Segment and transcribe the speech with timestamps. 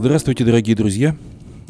[0.00, 1.16] Здравствуйте, дорогие друзья.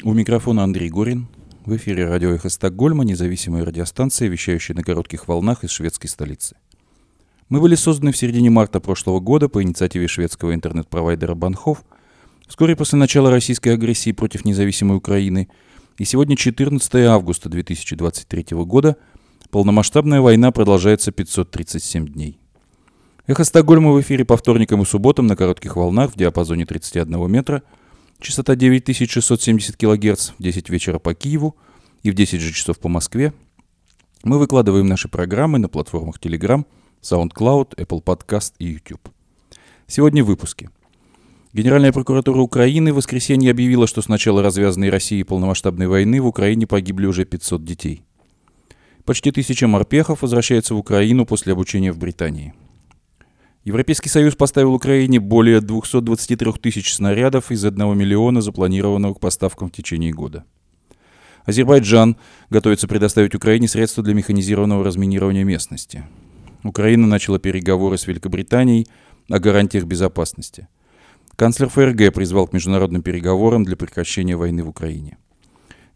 [0.05, 1.29] У микрофона Андрей Горин.
[1.65, 6.55] В эфире радио «Эхо Стокгольма», независимая радиостанция, вещающая на коротких волнах из шведской столицы.
[7.49, 11.83] Мы были созданы в середине марта прошлого года по инициативе шведского интернет-провайдера Банхов,
[12.47, 15.49] вскоре после начала российской агрессии против независимой Украины,
[15.97, 18.99] и сегодня 14 августа 2023 года
[19.49, 22.39] полномасштабная война продолжается 537 дней.
[23.27, 27.63] Эхо Стокгольма в эфире по вторникам и субботам на коротких волнах в диапазоне 31 метра–
[28.21, 31.57] Частота 9670 кГц в 10 вечера по Киеву
[32.03, 33.33] и в 10 же часов по Москве.
[34.25, 36.65] Мы выкладываем наши программы на платформах Telegram,
[37.01, 39.09] SoundCloud, Apple Podcast и YouTube.
[39.87, 40.71] Сегодня в выпуске.
[41.53, 46.67] Генеральная прокуратура Украины в воскресенье объявила, что с начала развязанной России полномасштабной войны в Украине
[46.67, 48.03] погибли уже 500 детей.
[49.05, 52.53] Почти тысяча морпехов возвращается в Украину после обучения в Британии–
[53.65, 59.73] Европейский Союз поставил Украине более 223 тысяч снарядов из 1 миллиона, запланированного к поставкам в
[59.73, 60.45] течение года.
[61.45, 62.17] Азербайджан
[62.51, 66.05] готовится предоставить Украине средства для механизированного разминирования местности.
[66.63, 68.87] Украина начала переговоры с Великобританией
[69.31, 70.69] о гарантиях безопасности.
[71.37, 75.19] Канцлер ФРГ призвал к международным переговорам для прекращения войны в Украине.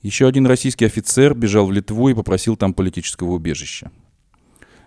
[0.01, 3.91] Еще один российский офицер бежал в Литву и попросил там политического убежища.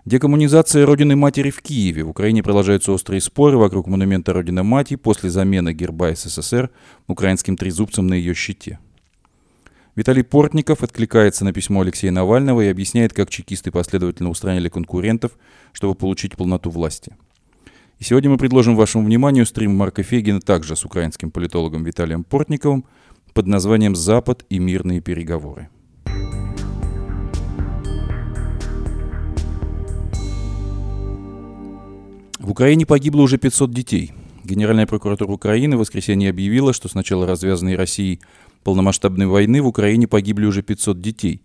[0.06, 2.04] Декоммунизация Родины Матери в Киеве.
[2.04, 6.70] В Украине продолжаются острые споры вокруг монумента Родины Мати после замены герба СССР
[7.08, 8.78] украинским трезубцем на ее щите.
[9.96, 15.32] Виталий Портников откликается на письмо Алексея Навального и объясняет, как чекисты последовательно устраняли конкурентов,
[15.72, 17.16] чтобы получить полноту власти.
[17.98, 22.84] И сегодня мы предложим вашему вниманию стрим Марка Фегина также с украинским политологом Виталием Портниковым
[23.34, 25.68] под названием «Запад и мирные переговоры».
[32.46, 34.12] В Украине погибло уже 500 детей.
[34.44, 38.20] Генеральная прокуратура Украины в воскресенье объявила, что с начала развязанной Россией
[38.62, 41.40] полномасштабной войны в Украине погибли уже 500 детей.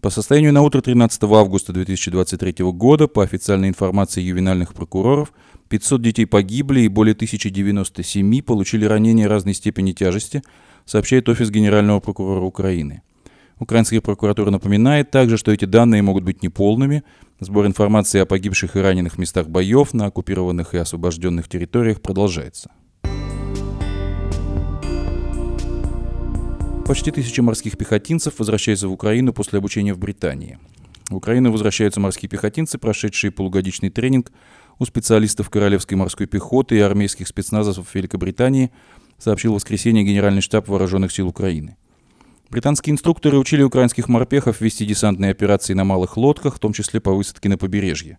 [0.00, 5.32] По состоянию на утро 13 августа 2023 года, по официальной информации ювенальных прокуроров,
[5.68, 10.42] 500 детей погибли и более 1097 получили ранения разной степени тяжести,
[10.86, 13.02] сообщает Офис Генерального прокурора Украины.
[13.60, 17.04] Украинская прокуратура напоминает также, что эти данные могут быть неполными.
[17.44, 22.70] Сбор информации о погибших и раненых местах боев на оккупированных и освобожденных территориях продолжается.
[26.86, 30.60] Почти тысяча морских пехотинцев возвращаются в Украину после обучения в Британии.
[31.10, 34.30] В Украину возвращаются морские пехотинцы, прошедшие полугодичный тренинг
[34.78, 38.70] у специалистов Королевской морской пехоты и армейских спецназов Великобритании,
[39.18, 41.76] сообщил в воскресенье Генеральный штаб Вооруженных сил Украины.
[42.52, 47.10] Британские инструкторы учили украинских морпехов вести десантные операции на малых лодках, в том числе по
[47.10, 48.18] высадке на побережье.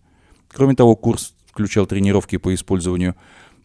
[0.52, 3.14] Кроме того, курс включал тренировки по использованию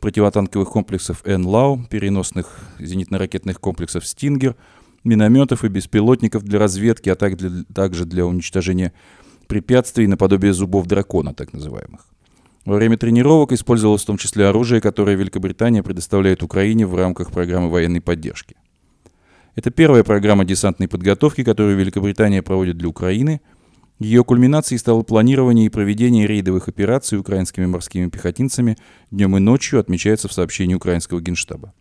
[0.00, 4.56] противотанковых комплексов НЛАУ, переносных зенитно-ракетных комплексов «Стингер»,
[5.04, 8.92] минометов и беспилотников для разведки, а также для уничтожения
[9.46, 12.04] препятствий наподобие зубов дракона, так называемых.
[12.66, 17.70] Во время тренировок использовалось в том числе оружие, которое Великобритания предоставляет Украине в рамках программы
[17.70, 18.56] военной поддержки.
[19.58, 23.40] Это первая программа десантной подготовки, которую Великобритания проводит для Украины.
[23.98, 28.76] Ее кульминацией стало планирование и проведение рейдовых операций украинскими морскими пехотинцами
[29.10, 31.74] днем и ночью, отмечается в сообщении украинского генштаба.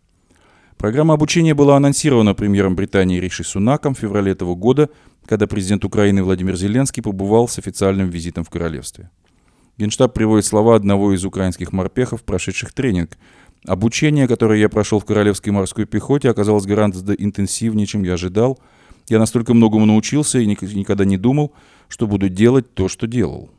[0.76, 4.90] Программа обучения была анонсирована премьером Британии Риши Сунаком в феврале этого года,
[5.24, 9.08] когда президент Украины Владимир Зеленский побывал с официальным визитом в королевстве.
[9.76, 13.16] Генштаб приводит слова одного из украинских морпехов, прошедших тренинг,
[13.66, 18.58] Обучение, которое я прошел в Королевской морской пехоте, оказалось гораздо интенсивнее, чем я ожидал.
[19.08, 21.52] Я настолько многому научился и никогда не думал,
[21.88, 23.50] что буду делать то, что делал.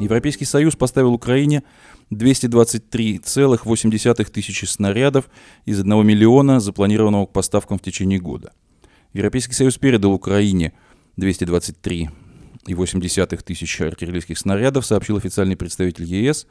[0.00, 1.64] Европейский Союз поставил Украине
[2.12, 5.28] 223,8 тысячи снарядов
[5.64, 8.52] из 1 миллиона, запланированного к поставкам в течение года.
[9.12, 10.72] Европейский Союз передал Украине
[11.16, 12.10] 223
[12.66, 16.46] и 0,8 тысяч артиллерийских снарядов, сообщил официальный представитель ЕС.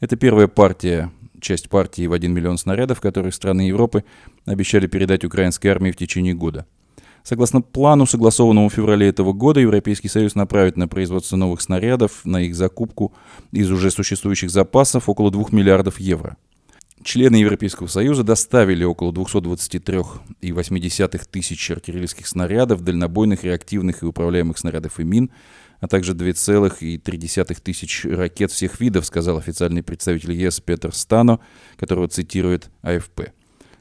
[0.00, 1.10] Это первая партия,
[1.40, 4.04] часть партии в 1 миллион снарядов, которые страны Европы
[4.46, 6.66] обещали передать украинской армии в течение года.
[7.22, 12.40] Согласно плану, согласованному в феврале этого года, Европейский Союз направит на производство новых снарядов, на
[12.42, 13.12] их закупку
[13.52, 16.36] из уже существующих запасов около 2 миллиардов евро.
[17.02, 25.04] Члены Европейского Союза доставили около 223,8 тысяч артиллерийских снарядов, дальнобойных, реактивных и управляемых снарядов и
[25.04, 25.30] мин,
[25.80, 31.40] а также 2,3 тысяч ракет всех видов, сказал официальный представитель ЕС Петр Стано,
[31.78, 33.30] которого цитирует АФП.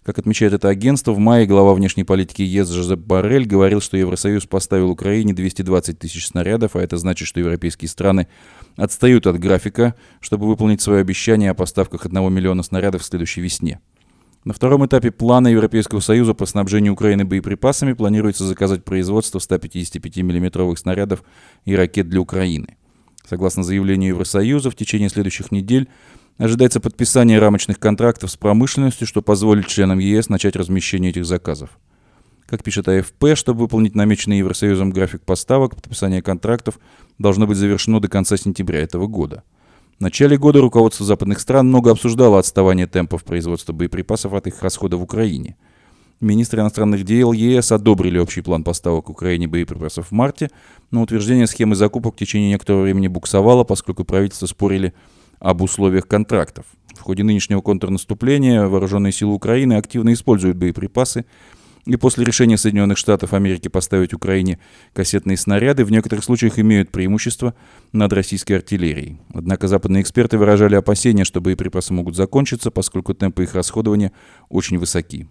[0.10, 4.48] Как отмечает это агентство, в мае глава внешней политики ЕС Жозеп Барель говорил, что Евросоюз
[4.48, 8.28] поставил Украине 220 тысяч снарядов, а это значит, что европейские страны
[8.76, 13.82] отстают от графика, чтобы выполнить свое обещание о поставках 1 миллиона снарядов в следующей весне.
[14.46, 20.80] На втором этапе плана Европейского Союза по снабжению Украины боеприпасами планируется заказать производство 155 миллиметровых
[20.80, 21.22] снарядов
[21.66, 22.78] и ракет для Украины.
[23.30, 25.88] Согласно заявлению Евросоюза, в течение следующих недель
[26.46, 31.70] ожидается подписание рамочных контрактов с промышленностью, что позволит членам ЕС начать размещение этих заказов.
[32.48, 36.80] Как пишет АФП, чтобы выполнить намеченный Евросоюзом график поставок, подписание контрактов
[37.20, 39.44] должно быть завершено до конца сентября этого года–
[40.00, 44.96] в начале года руководство западных стран много обсуждало отставание темпов производства боеприпасов от их расхода
[44.96, 45.58] в Украине.
[46.22, 50.52] Министры иностранных дел ЕС одобрили общий план поставок Украине боеприпасов в марте,
[50.90, 54.94] но утверждение схемы закупок в течение некоторого времени буксовало, поскольку правительства спорили
[55.40, 56.66] об условиях контрактов.
[56.96, 61.26] В ходе нынешнего контрнаступления вооруженные силы Украины активно используют боеприпасы,
[61.86, 64.60] и после решения Соединенных Штатов Америки поставить Украине
[64.94, 67.56] кассетные снаряды в некоторых случаях имеют преимущество
[67.94, 69.20] над российской артиллерией.
[69.34, 74.12] Однако западные эксперты выражали опасения, что боеприпасы могут закончиться, поскольку темпы их расходования
[74.50, 75.28] очень высоки.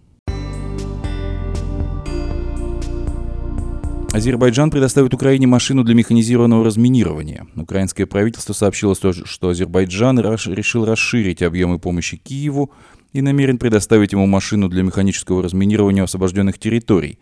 [4.10, 7.46] Азербайджан предоставит Украине машину для механизированного разминирования.
[7.56, 12.72] Украинское правительство сообщило, что Азербайджан решил расширить объемы помощи Киеву
[13.12, 17.18] и намерен предоставить ему машину для механического разминирования освобожденных территорий.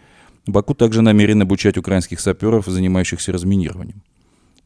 [0.46, 4.02] Баку также намерен обучать украинских саперов, занимающихся разминированием.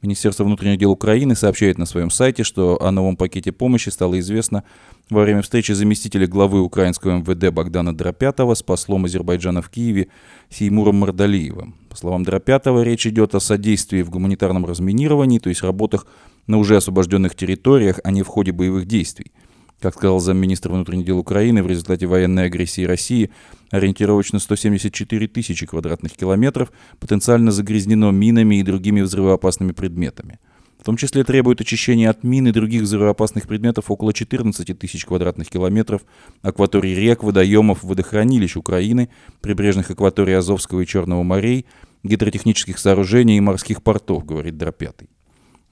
[0.02, 4.64] Министерство внутренних дел Украины сообщает на своем сайте, что о новом пакете помощи стало известно
[5.10, 10.08] во время встречи заместителя главы украинского МВД Богдана Дропятова с послом Азербайджана в Киеве
[10.48, 11.74] Сеймуром Мардалиевым.
[11.90, 16.06] По словам Дропятова, речь идет о содействии в гуманитарном разминировании, то есть работах
[16.46, 19.32] на уже освобожденных территориях, а не в ходе боевых действий.
[19.80, 23.30] Как сказал замминистра внутренних дел Украины, в результате военной агрессии России
[23.70, 30.38] ориентировочно 174 тысячи квадратных километров потенциально загрязнено минами и другими взрывоопасными предметами.
[30.78, 35.48] В том числе требует очищения от мин и других взрывоопасных предметов около 14 тысяч квадратных
[35.48, 36.02] километров
[36.42, 39.08] акваторий рек, водоемов, водохранилищ Украины,
[39.40, 41.64] прибрежных акваторий Азовского и Черного морей,
[42.02, 45.08] гидротехнических сооружений и морских портов, говорит Дропятый.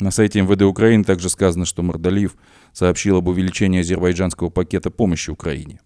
[0.00, 2.36] На сайте МВД Украины также сказано, что Мордалиев
[2.78, 5.80] сообщил об увеличении азербайджанского пакета помощи Украине.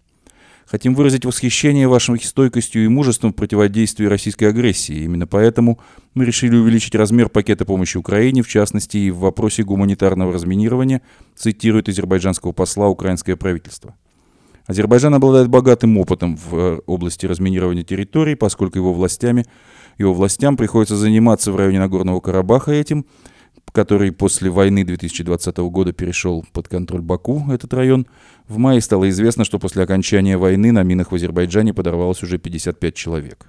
[0.66, 5.04] Хотим выразить восхищение вашей стойкостью и мужеством в противодействии российской агрессии.
[5.04, 5.80] Именно поэтому
[6.14, 11.00] мы решили увеличить размер пакета помощи Украине, в частности и в вопросе гуманитарного разминирования,
[11.34, 13.94] цитирует азербайджанского посла украинское правительство.
[14.66, 19.46] Азербайджан обладает богатым опытом в э, области разминирования территорий, поскольку его властями,
[19.98, 23.06] его властям приходится заниматься в районе Нагорного Карабаха этим–
[23.72, 28.06] который после войны 2020 года перешел под контроль Баку, этот район,
[28.46, 32.94] в мае стало известно, что после окончания войны на минах в Азербайджане подорвалось уже 55
[32.94, 33.46] человек.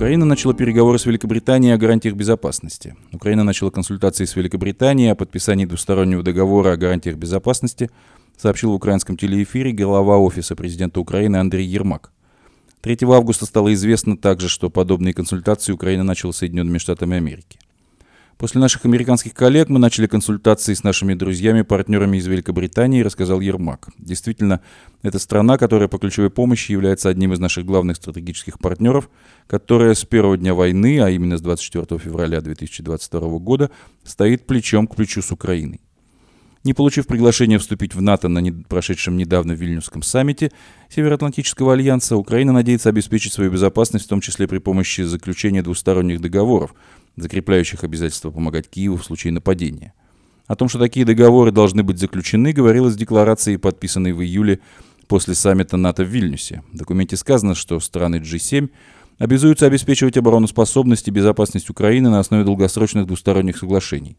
[0.00, 2.96] Украина начала переговоры с Великобританией о гарантиях безопасности.
[3.12, 7.90] Украина начала консультации с Великобританией о подписании двустороннего договора о гарантиях безопасности,
[8.38, 12.12] сообщил в украинском телеэфире глава Офиса президента Украины Андрей Ермак.
[12.82, 17.58] 3 августа стало известно также, что подобные консультации Украина начала с Соединенными Штатами Америки.
[18.38, 23.90] После наших американских коллег мы начали консультации с нашими друзьями, партнерами из Великобритании, рассказал Ермак.
[23.98, 24.62] Действительно,
[25.02, 29.10] это страна, которая по ключевой помощи является одним из наших главных стратегических партнеров,
[29.46, 33.70] которая с первого дня войны, а именно с 24 февраля 2022 года,
[34.04, 35.82] стоит плечом к плечу с Украиной.
[36.62, 40.52] Не получив приглашение вступить в НАТО на прошедшем недавно Вильнюсском саммите
[40.90, 46.74] Североатлантического альянса, Украина надеется обеспечить свою безопасность, в том числе при помощи заключения двусторонних договоров,
[47.16, 49.94] закрепляющих обязательство помогать Киеву в случае нападения.
[50.46, 54.60] О том, что такие договоры должны быть заключены, говорилось в декларации, подписанной в июле
[55.08, 56.62] после саммита НАТО в Вильнюсе.
[56.72, 58.68] В документе сказано, что страны G7
[59.18, 64.18] обязуются обеспечивать обороноспособность и безопасность Украины на основе долгосрочных двусторонних соглашений.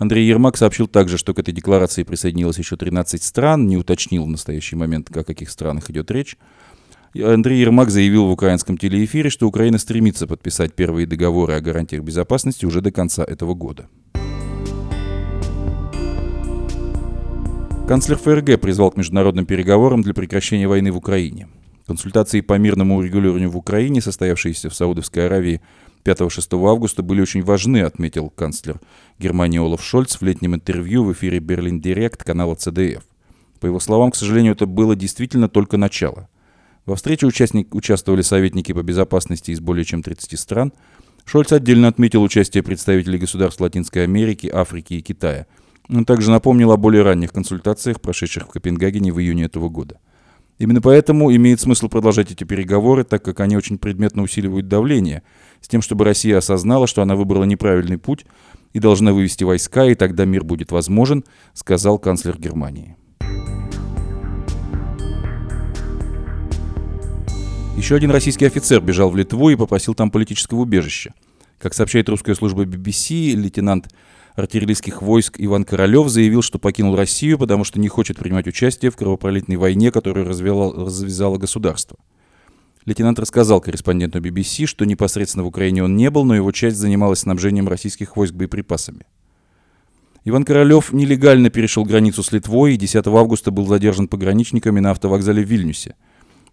[0.00, 4.28] Андрей Ермак сообщил также, что к этой декларации присоединилось еще 13 стран, не уточнил в
[4.28, 6.38] настоящий момент, о каких странах идет речь.
[7.14, 12.64] Андрей Ермак заявил в украинском телеэфире, что Украина стремится подписать первые договоры о гарантиях безопасности
[12.64, 13.90] уже до конца этого года.
[17.86, 21.48] Канцлер ФРГ призвал к международным переговорам для прекращения войны в Украине.
[21.86, 25.60] Консультации по мирному урегулированию в Украине, состоявшиеся в Саудовской Аравии
[26.04, 28.80] 5-6 августа были очень важны, отметил канцлер
[29.18, 33.02] Германии Олаф Шольц в летнем интервью в эфире Берлин Директ канала ЦДФ.
[33.60, 36.28] По его словам, к сожалению, это было действительно только начало.
[36.86, 40.72] Во встрече участник, участвовали советники по безопасности из более чем 30 стран.
[41.26, 45.46] Шольц отдельно отметил участие представителей государств Латинской Америки, Африки и Китая.
[45.90, 50.00] Он также напомнил о более ранних консультациях, прошедших в Копенгагене в июне этого года.
[50.60, 55.22] Именно поэтому имеет смысл продолжать эти переговоры, так как они очень предметно усиливают давление,
[55.62, 58.26] с тем, чтобы Россия осознала, что она выбрала неправильный путь
[58.74, 61.24] и должна вывести войска, и тогда мир будет возможен,
[61.54, 62.94] сказал канцлер Германии.
[67.78, 71.14] Еще один российский офицер бежал в Литву и попросил там политического убежища.
[71.58, 73.88] Как сообщает русская служба BBC, лейтенант
[74.40, 78.96] артиллерийских войск Иван Королев заявил, что покинул Россию, потому что не хочет принимать участие в
[78.96, 81.96] кровопролитной войне, которую развело, развязало государство.
[82.86, 87.20] Лейтенант рассказал корреспонденту BBC, что непосредственно в Украине он не был, но его часть занималась
[87.20, 89.06] снабжением российских войск боеприпасами.
[90.24, 95.44] Иван Королев нелегально перешел границу с Литвой и 10 августа был задержан пограничниками на автовокзале
[95.44, 95.94] в Вильнюсе.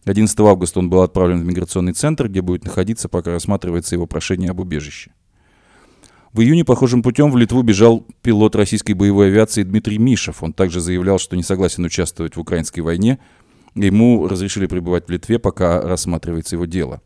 [0.05, 4.51] 11 августа он был отправлен в миграционный центр, где будет находиться, пока рассматривается его прошение
[4.51, 5.11] об убежище.
[6.33, 10.43] В июне похожим путем в Литву бежал пилот российской боевой авиации Дмитрий Мишев.
[10.43, 13.19] Он также заявлял, что не согласен участвовать в украинской войне.
[13.75, 17.01] Ему разрешили пребывать в Литве, пока рассматривается его дело.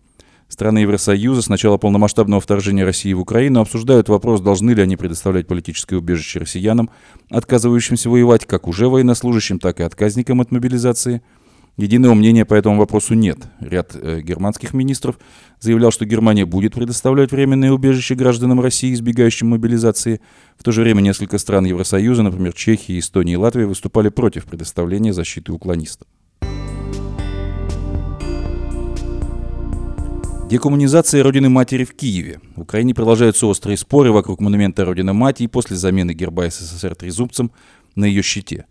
[0.47, 5.47] Страны Евросоюза с начала полномасштабного вторжения России в Украину обсуждают вопрос, должны ли они предоставлять
[5.47, 6.89] политическое убежище россиянам,
[7.29, 11.21] отказывающимся воевать как уже военнослужащим, так и отказникам от мобилизации–
[11.77, 13.39] Единого мнения по этому вопросу нет.
[13.59, 15.17] Ряд э, германских министров
[15.59, 20.19] заявлял, что Германия будет предоставлять временное убежище гражданам России, избегающим мобилизации.
[20.57, 25.13] В то же время несколько стран Евросоюза, например, Чехия, Эстония и Латвия, выступали против предоставления
[25.13, 26.07] защиты уклонистам.
[30.51, 32.41] Декоммунизация Родины Матери в Киеве.
[32.57, 37.51] В Украине продолжаются острые споры вокруг монумента Родины Мати после замены герба СССР трезубцем
[37.95, 38.65] на ее щите.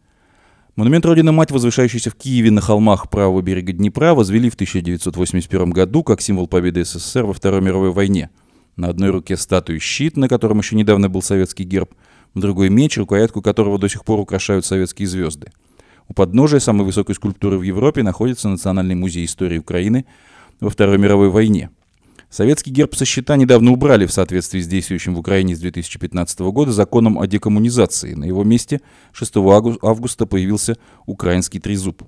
[0.80, 6.02] Монумент Родина Мать, возвышающийся в Киеве на холмах правого берега Днепра, возвели в 1981 году
[6.02, 8.30] как символ победы СССР во Второй мировой войне.
[8.76, 11.90] На одной руке статуи щит, на котором еще недавно был советский герб,
[12.32, 15.52] в другой меч, рукоятку которого до сих пор украшают советские звезды.
[16.08, 20.06] У подножия самой высокой скульптуры в Европе находится Национальный музей истории Украины
[20.60, 21.68] во Второй мировой войне–
[22.30, 26.70] Советский герб со счета недавно убрали в соответствии с действующим в Украине с 2015 года
[26.70, 28.14] законом о декоммунизации.
[28.14, 28.80] На его месте
[29.12, 29.37] 6
[29.82, 32.04] августа появился украинский трезуб.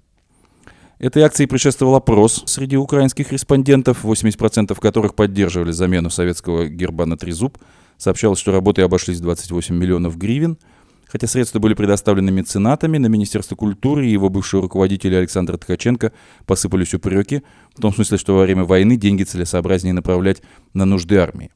[1.00, 7.58] Этой акции предшествовал опрос среди украинских респондентов, 80% которых поддерживали замену советского герба на трезуб.
[7.98, 10.56] Сообщалось, что работы обошлись 28 миллионов гривен–
[11.12, 16.10] Хотя средства были предоставлены меценатами, на Министерство культуры и его бывшего руководителя Александра Ткаченко
[16.46, 17.42] посыпались упреки,
[17.76, 20.40] в том смысле, что во время войны деньги целесообразнее направлять
[20.72, 21.50] на нужды армии.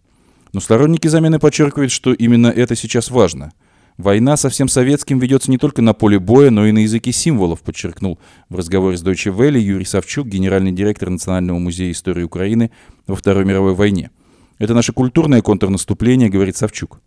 [0.52, 3.52] Но сторонники замены подчеркивают, что именно это сейчас важно.
[3.96, 7.62] Война со всем советским ведется не только на поле боя, но и на языке символов,
[7.62, 8.18] подчеркнул
[8.50, 12.72] в разговоре с Deutsche Welle Юрий Савчук, генеральный директор Национального музея истории Украины
[13.06, 14.10] во Второй мировой войне.
[14.58, 17.00] Это наше культурное контрнаступление, говорит Савчук.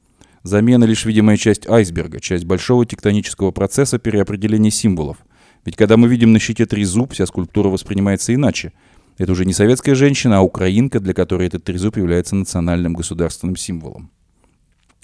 [0.43, 5.17] Замена лишь видимая часть айсберга, часть большого тектонического процесса переопределения символов.
[5.65, 8.71] Ведь когда мы видим на щите трезуб, вся скульптура воспринимается иначе.
[9.17, 14.11] Это уже не советская женщина, а украинка, для которой этот трезуб является национальным государственным символом.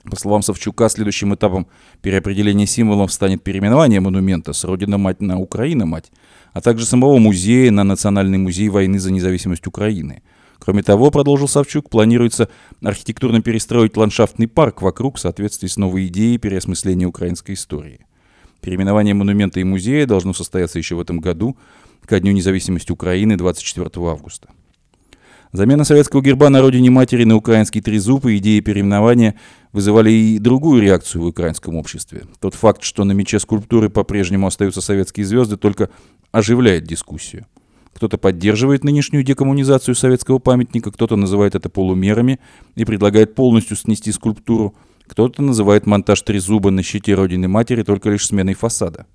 [0.10, 1.68] По словам Савчука, следующим этапом
[2.01, 6.12] переопределения символов станет переименование монумента с «Родина-мать» на «Украина-мать»,
[6.54, 10.22] а также самого музея на Национальный музей войны за независимость Украины–
[10.59, 12.50] Кроме того, продолжил Савчук, планируется
[12.81, 18.05] архитектурно перестроить ландшафтный парк вокруг в соответствии с новой идеей переосмысления украинской истории.
[18.62, 21.57] Переименование монумента и музея должно состояться еще в этом году,
[22.05, 24.50] ко Дню независимости Украины 24 августа.
[25.51, 29.35] Замена советского герба на родине матери на украинский трезуб и идеи переименования
[29.71, 32.24] вызывали и другую реакцию в украинском обществе.
[32.41, 35.89] Тот факт, что на мече скульптуры по-прежнему остаются советские звезды, только
[36.31, 37.45] оживляет дискуссию.
[37.95, 42.41] Кто-то поддерживает нынешнюю декоммунизацию советского памятника, кто-то называет это полумерами
[42.75, 44.75] и предлагает полностью снести скульптуру,
[45.07, 49.05] кто-то называет монтаж трезуба на щите Родины Матери только лишь сменой фасада.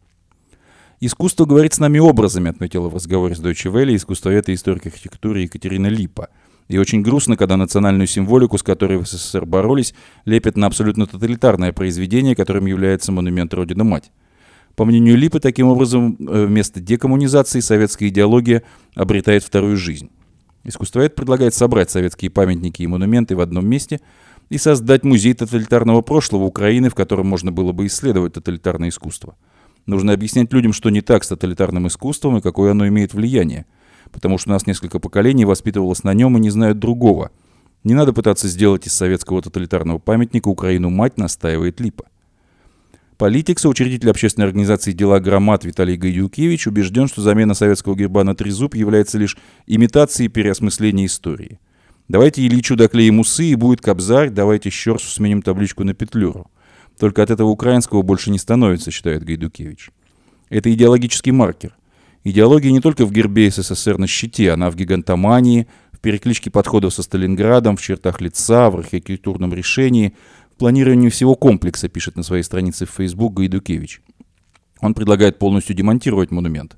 [0.99, 5.41] «Искусство говорит с нами образами», отметила в разговоре с Deutsche Welle искусствовед и историк архитектуры
[5.41, 6.29] Екатерина Липа.
[6.69, 9.93] И очень грустно, когда национальную символику, с которой в СССР боролись,
[10.25, 14.11] лепят на абсолютно тоталитарное произведение, которым является монумент Родина-Мать.
[14.77, 18.63] По мнению Липы, таким образом, э, вместо декоммунизации советская идеология
[18.95, 20.11] обретает вторую жизнь.
[20.65, 24.01] Искусствовед предлагает собрать советские памятники и монументы в одном месте
[24.51, 29.37] и создать музей тоталитарного прошлого Украины, в котором можно было бы исследовать тоталитарное искусство.
[29.87, 33.65] Нужно объяснять людям, что не так с тоталитарным искусством и какое оно имеет влияние,
[34.13, 37.31] потому что у нас несколько поколений воспитывалось на нем и не знают другого.
[37.83, 42.05] Не надо пытаться сделать из советского тоталитарного памятника Украину-мать, настаивает Липа.
[43.21, 48.75] Политик, соучредитель общественной организации «Дела громад» Виталий Гайдюкевич убежден, что замена советского герба на трезуб
[48.75, 49.37] является лишь
[49.67, 51.61] имитацией переосмысления истории.
[52.09, 56.51] Давайте Ильичу доклеим усы, и будет кобзарь, давайте Щерсу сменим табличку на петлюру.
[56.99, 59.91] Только от этого украинского больше не становится, считает Гайдукевич.
[60.49, 61.77] Это идеологический маркер.
[62.25, 67.03] Идеология не только в гербе СССР на щите, она в гигантомании, в перекличке подходов со
[67.03, 70.15] Сталинградом, в чертах лица, в архитектурном решении,
[70.61, 74.03] в планировании всего комплекса, пишет на своей странице в Facebook Гайдукевич.
[74.83, 76.77] Он предлагает полностью демонтировать монумент.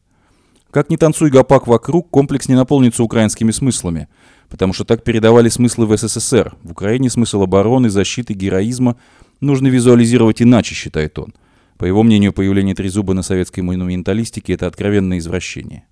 [0.71, 4.07] Как ни танцуй гопак вокруг, комплекс не наполнится украинскими смыслами,
[4.49, 6.55] потому что так передавали смыслы в СССР.
[6.63, 8.99] В Украине смысл обороны, защиты, героизма
[9.41, 11.35] нужно визуализировать иначе, считает он.
[11.77, 15.87] По его мнению, появление Трезуба на советской монументалистике– это откровенное извращение.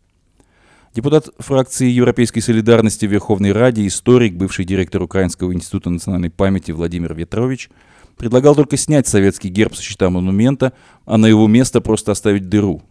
[0.93, 7.15] Депутат фракции Европейской солидарности в Верховной Раде, историк, бывший директор Украинского института национальной памяти Владимир
[7.15, 7.71] Ветрович
[8.17, 10.73] предлагал только снять советский герб со щита монумента,
[11.07, 12.83] а на его место просто оставить дыру,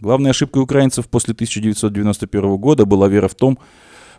[0.00, 3.58] Главной ошибкой украинцев после 1991 года была вера в том,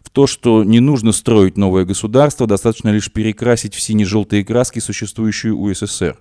[0.01, 5.57] в то, что не нужно строить новое государство, достаточно лишь перекрасить в сине-желтые краски существующую
[5.59, 6.17] УССР.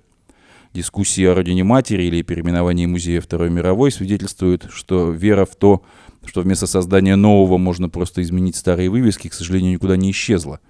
[0.75, 5.85] Дискуссии о родине матери или переименовании музея Второй мировой свидетельствуют, что вера в то, что
[6.43, 10.61] вместо создания нового можно просто изменить старые вывески, к сожалению, никуда не исчезла.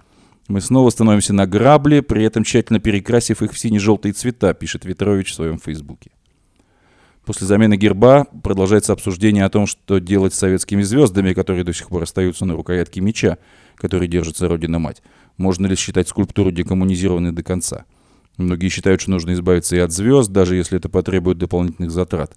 [0.47, 5.31] Мы снова становимся на грабли, при этом тщательно перекрасив их в сине-желтые цвета, пишет Ветрович
[5.31, 6.11] в своем фейсбуке.
[7.25, 11.87] После замены герба продолжается обсуждение о том, что делать с советскими звездами, которые до сих
[11.87, 13.39] пор остаются на рукоятке меча,
[13.75, 15.01] который держится Родина-Мать.
[15.37, 17.85] Можно ли считать скульптуру декоммунизированной до конца?
[18.37, 22.35] Многие считают, что нужно избавиться и от звезд, даже если это потребует дополнительных затрат.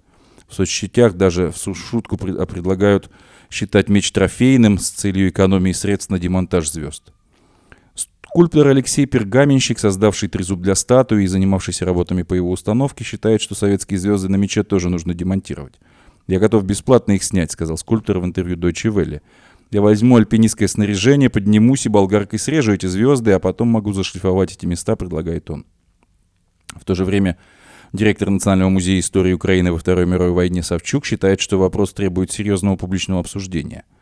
[0.49, 3.11] В соцсетях даже в шутку предлагают
[3.50, 7.12] считать меч трофейным с целью экономии средств на демонтаж звезд.
[7.95, 13.55] Скульптор Алексей Пергаменщик, создавший трезуб для статуи и занимавшийся работами по его установке, считает, что
[13.55, 15.81] советские звезды на мече тоже нужно демонтировать.
[16.26, 19.23] «Я готов бесплатно их снять»,— сказал скульптор в интервью Deutsche Welle.
[19.71, 24.67] «Я возьму альпинистское снаряжение, поднимусь и болгаркой срежу эти звезды, а потом могу зашлифовать эти
[24.67, 25.64] места»,— предлагает он.
[26.76, 27.38] В то же время
[27.92, 32.76] директор Национального музея истории Украины во Второй мировой войне Савчук считает, что вопрос требует серьезного
[32.76, 33.85] публичного обсуждения—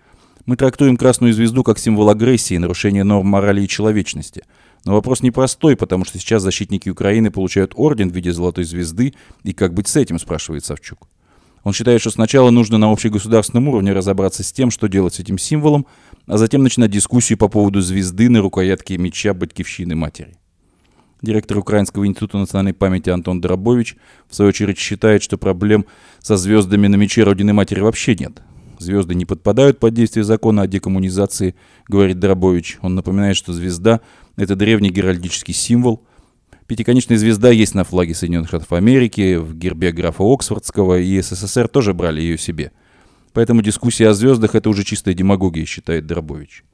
[0.47, 4.45] мы трактуем красную звезду как символ агрессии, нарушения норм морали и человечности.
[4.85, 9.53] Но вопрос непростой, потому что сейчас защитники Украины получают орден в виде золотой звезды, и
[9.53, 11.09] как быть с этим, спрашивает Савчук.
[11.65, 15.37] Он считает, что сначала нужно на общегосударственном уровне разобраться с тем, что делать с этим
[15.37, 15.85] символом,
[16.29, 20.37] а затем начинать дискуссию по поводу звезды на рукоятке меча Батькивщины матери.
[21.23, 23.97] Директор Украинского института национальной памяти Антон Доробович
[24.29, 25.87] в свою очередь считает, что проблем
[26.21, 28.43] со звездами на мече Родины Матери вообще нет.
[28.79, 31.55] Звезды не подпадают под действие закона о декоммунизации,
[31.89, 32.79] говорит Дробович.
[32.83, 34.03] Он напоминает, что звезда–
[34.37, 36.03] это древний геральдический символ.
[36.67, 41.95] Пятиконечная звезда есть на флаге Соединенных Штатов Америки, в гербе графа Оксфордского, и СССР тоже
[41.95, 42.73] брали ее себе.
[43.33, 46.65] Поэтому дискуссия о звездах– это уже чистая демагогия, считает Дробович.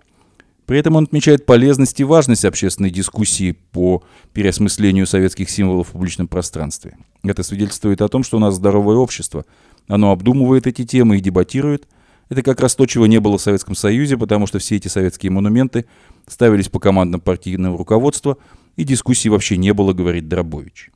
[0.66, 6.28] При этом он отмечает полезность и важность общественной дискуссии по переосмыслению советских символов в публичном
[6.28, 6.96] пространстве.
[7.24, 9.44] Это свидетельствует о том, что у нас здоровое общество–
[9.88, 11.86] оно обдумывает эти темы и дебатирует.
[12.28, 15.30] Это как раз то, чего не было в Советском Союзе, потому что все эти советские
[15.32, 15.86] монументы
[16.26, 18.38] ставились по командам партийного руководства,
[18.76, 20.90] и дискуссий вообще не было, говорит Дробович.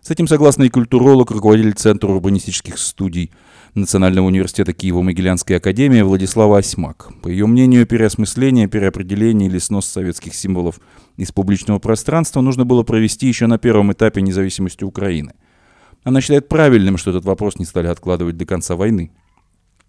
[0.00, 3.30] С этим согласен и культуролог, руководитель Центра урбанистических студий
[3.74, 7.08] Национального университета Киево-Могилянской академии Владислава Осьмак.
[7.22, 10.78] По ее мнению, переосмысление, переопределение или снос советских символов
[11.16, 15.32] из публичного пространства нужно было провести еще на первом этапе независимости Украины.
[16.04, 19.10] Она считает правильным, что этот вопрос не стали откладывать до конца войны.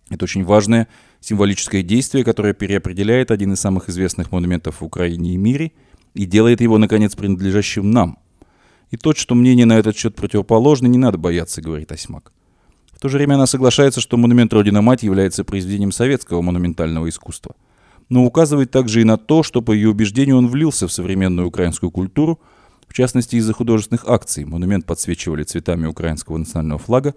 [0.10, 0.88] Это очень важное
[1.20, 5.74] символическое действие, которое переопределяет один из самых известных монументов в Украине и мире
[6.14, 8.18] и делает его, наконец, принадлежащим нам.
[8.92, 12.32] И тот, что мнение на этот счет противоположно, не надо бояться, говорит Осьмак.
[13.04, 17.54] То же время она соглашается, что монумент Родина-Мать является произведением советского монументального искусства.
[18.08, 21.92] Но указывает также и на то, что, по ее убеждению, он влился в современную украинскую
[21.92, 22.40] культуру–
[22.88, 24.46] в частности из-за художественных акций.
[24.46, 27.16] Монумент подсвечивали цветами украинского национального флага.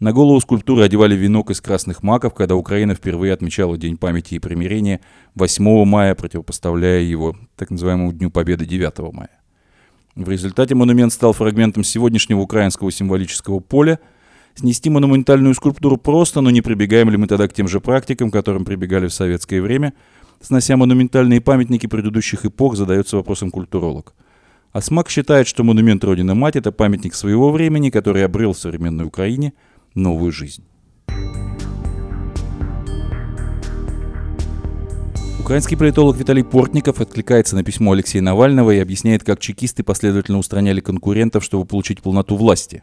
[0.00, 4.38] На голову скульптуры одевали венок из красных маков, когда Украина впервые отмечала День памяти и
[4.40, 5.00] примирения
[5.36, 9.30] 8 мая, противопоставляя его так называемому Дню Победы 9 мая.
[10.16, 14.00] В результате монумент стал фрагментом сегодняшнего украинского символического поля.
[14.54, 18.64] Снести монументальную скульптуру просто, но не прибегаем ли мы тогда к тем же практикам, которым
[18.64, 19.94] прибегали в советское время?
[20.40, 24.14] Снося монументальные памятники предыдущих эпох, задается вопросом культуролог–
[24.72, 29.52] а СМАК считает, что монумент Родина-Мать– это памятник своего времени, который обрел в современной Украине
[29.94, 30.64] новую жизнь.
[35.40, 40.80] Украинский политолог Виталий Портников откликается на письмо Алексея Навального и объясняет, как чекисты последовательно устраняли
[40.80, 42.82] конкурентов, чтобы получить полноту власти.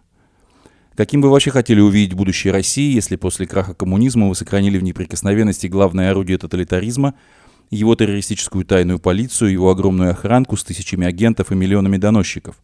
[0.99, 4.83] Каким бы вы вообще хотели увидеть будущее России, если после краха коммунизма вы сохранили в
[4.83, 7.13] неприкосновенности главное орудие тоталитаризма–
[7.69, 12.57] его террористическую тайную полицию, его огромную охранку с тысячами агентов и миллионами доносчиков.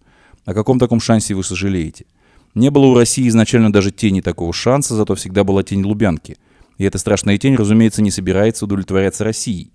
[0.43, 2.07] О каком таком шансе вы сожалеете?
[2.55, 6.35] Не было у России изначально даже тени такого шанса, зато всегда была тень Лубянки.
[6.77, 9.71] И эта страшная тень, разумеется, не собирается удовлетворяться Россией.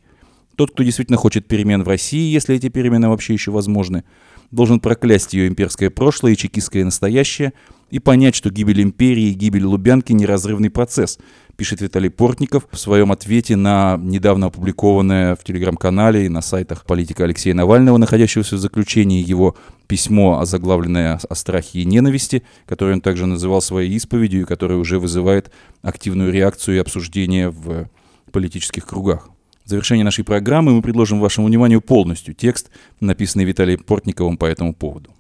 [0.57, 4.05] Тот, кто действительно хочет перемен в России, если эти перемены вообще еще возможны,
[4.51, 7.55] должен проклясть ее имперское прошлое и чекистское настоящее
[7.91, 11.19] и понять, что гибель империи и гибель Лубянки– неразрывный процесс,
[11.57, 17.25] пишет Виталий Портников в своем ответе на недавно опубликованное в телеграм-канале и на сайтах политика
[17.25, 23.27] Алексея Навального, находящегося в заключении его письмо, озаглавленное о страхе и ненависти, которое он также
[23.27, 25.51] называл своей исповедью и которое уже вызывает
[25.83, 27.91] активную реакцию и обсуждение в
[28.33, 29.29] политических кругах.
[29.65, 34.75] В завершении нашей программы мы предложим вашему вниманию полностью текст, написанный Виталием Портниковым по этому
[34.75, 35.11] поводу.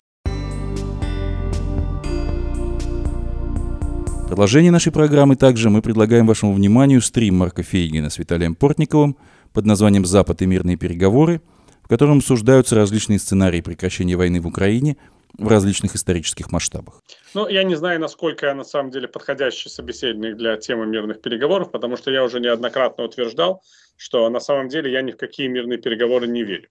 [4.30, 9.16] Продолжении нашей программы также мы предлагаем вашему вниманию стрим Марка Фейгина с Виталием Портниковым
[9.52, 11.42] под названием «Запад и мирные переговоры»,
[11.82, 14.98] в котором обсуждаются различные сценарии прекращения войны в Украине
[15.36, 17.00] в различных исторических масштабах.
[17.34, 21.72] Ну, я не знаю, насколько я на самом деле подходящий собеседник для темы мирных переговоров,
[21.72, 23.64] потому что я уже неоднократно утверждал,
[23.96, 26.68] что на самом деле я ни в какие мирные переговоры не верю.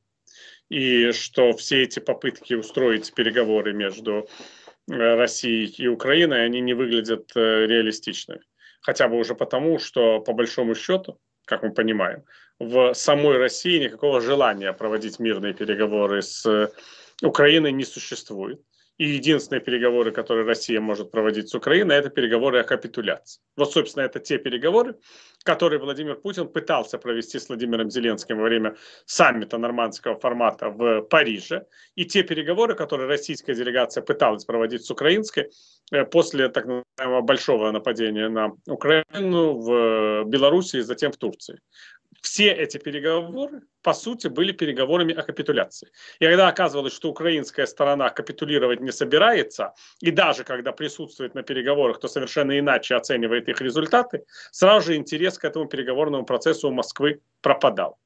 [0.69, 4.29] И что все эти попытки устроить переговоры между
[4.89, 8.41] э, Россией и Украиной, они не выглядят э, реалистичными.
[8.81, 12.23] Хотя бы уже потому, что по большому счету, как мы понимаем,
[12.59, 16.71] в самой России никакого желания проводить мирные переговоры с
[17.21, 18.61] Украины не существует.
[18.99, 23.41] И единственные переговоры, которые Россия может проводить с Украиной, это переговоры о капитуляции.
[23.55, 24.95] Вот, собственно, это те переговоры,
[25.43, 31.65] которые Владимир Путин пытался провести с Владимиром Зеленским во время саммита нормандского формата в Париже.
[31.95, 35.49] И те переговоры, которые российская делегация пыталась проводить с украинской
[35.93, 41.61] э, после так называемого большого нападения на Украину в Беларуси и затем в Турции
[42.21, 45.89] все эти переговоры, по сути, были переговорами о капитуляции.
[46.19, 51.99] И когда оказывалось, что украинская сторона капитулировать не собирается, и даже когда присутствует на переговорах,
[51.99, 57.21] то совершенно иначе оценивает их результаты, сразу же интерес к этому переговорному процессу у Москвы
[57.41, 57.97] пропадал.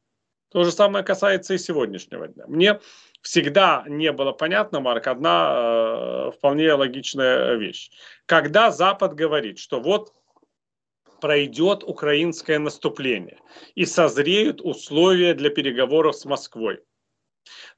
[0.53, 2.45] То же самое касается и сегодняшнего дня.
[2.47, 2.79] Мне
[3.23, 7.89] всегда не было понятно, Марк, одна э, вполне логичная вещь.
[8.27, 10.13] Когда Запад говорит, что вот
[11.23, 13.39] пройдет украинское наступление
[13.75, 16.81] и созреют условия для переговоров с Москвой.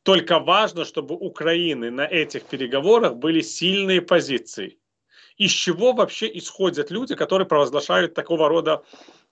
[0.02, 4.80] Только важно, чтобы у Украины на этих переговорах были сильные позиции.
[5.38, 8.84] Из чего вообще исходят люди, которые провозглашают такого рода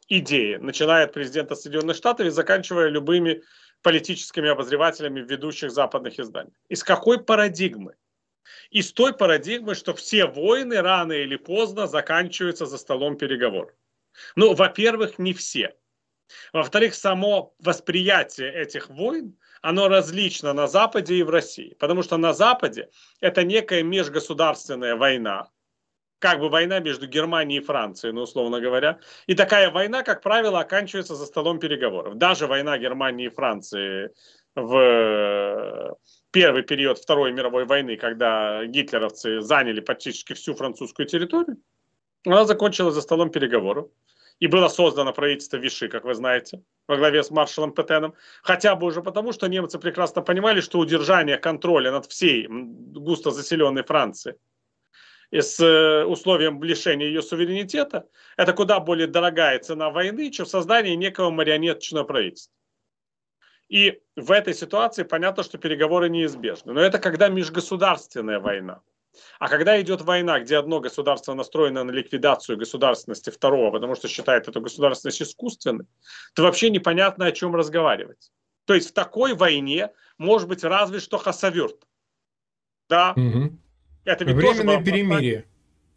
[0.08, 3.42] идеи, начиная от президента Соединенных Штатов и заканчивая любыми
[3.82, 6.54] политическими обозревателями ведущих западных изданий.
[6.70, 7.96] Из какой парадигмы?
[8.70, 13.74] Из той парадигмы, что все войны рано или поздно заканчиваются за столом переговоров.
[14.36, 15.76] Ну, во-первых, не все.
[16.52, 21.76] Во-вторых, само восприятие этих войн, оно различно на Западе и в России.
[21.80, 25.50] Потому что на Западе это некая межгосударственная война,
[26.20, 29.00] как бы война между Германией и Францией, ну, условно говоря.
[29.28, 32.16] И такая война, как правило, оканчивается за столом переговоров.
[32.16, 34.12] Даже война Германии и Франции
[34.56, 35.98] в
[36.32, 41.58] первый период Второй мировой войны, когда гитлеровцы заняли практически всю французскую территорию,
[42.26, 43.90] она закончилась за столом переговоров.
[44.40, 48.14] И было создано правительство Виши, как вы знаете, во главе с маршалом Петеном.
[48.42, 53.84] Хотя бы уже потому, что немцы прекрасно понимали, что удержание контроля над всей густо заселенной
[53.84, 54.38] Францией
[55.34, 58.08] и с э, условием лишения ее суверенитета,
[58.38, 62.54] это куда более дорогая цена войны, чем создание некого марионеточного правительства.
[63.68, 66.74] И в этой ситуации понятно, что переговоры неизбежны.
[66.74, 68.82] Но это когда межгосударственная война.
[69.40, 74.48] А когда идет война, где одно государство настроено на ликвидацию государственности второго, потому что считает
[74.48, 75.86] эту государственность искусственной,
[76.34, 78.32] то вообще непонятно, о чем разговаривать.
[78.66, 81.88] То есть в такой войне может быть разве что хасавюрт.
[82.90, 83.14] Да.
[83.16, 83.58] Угу.
[84.06, 85.46] Это ведь Временное тоже перемирие.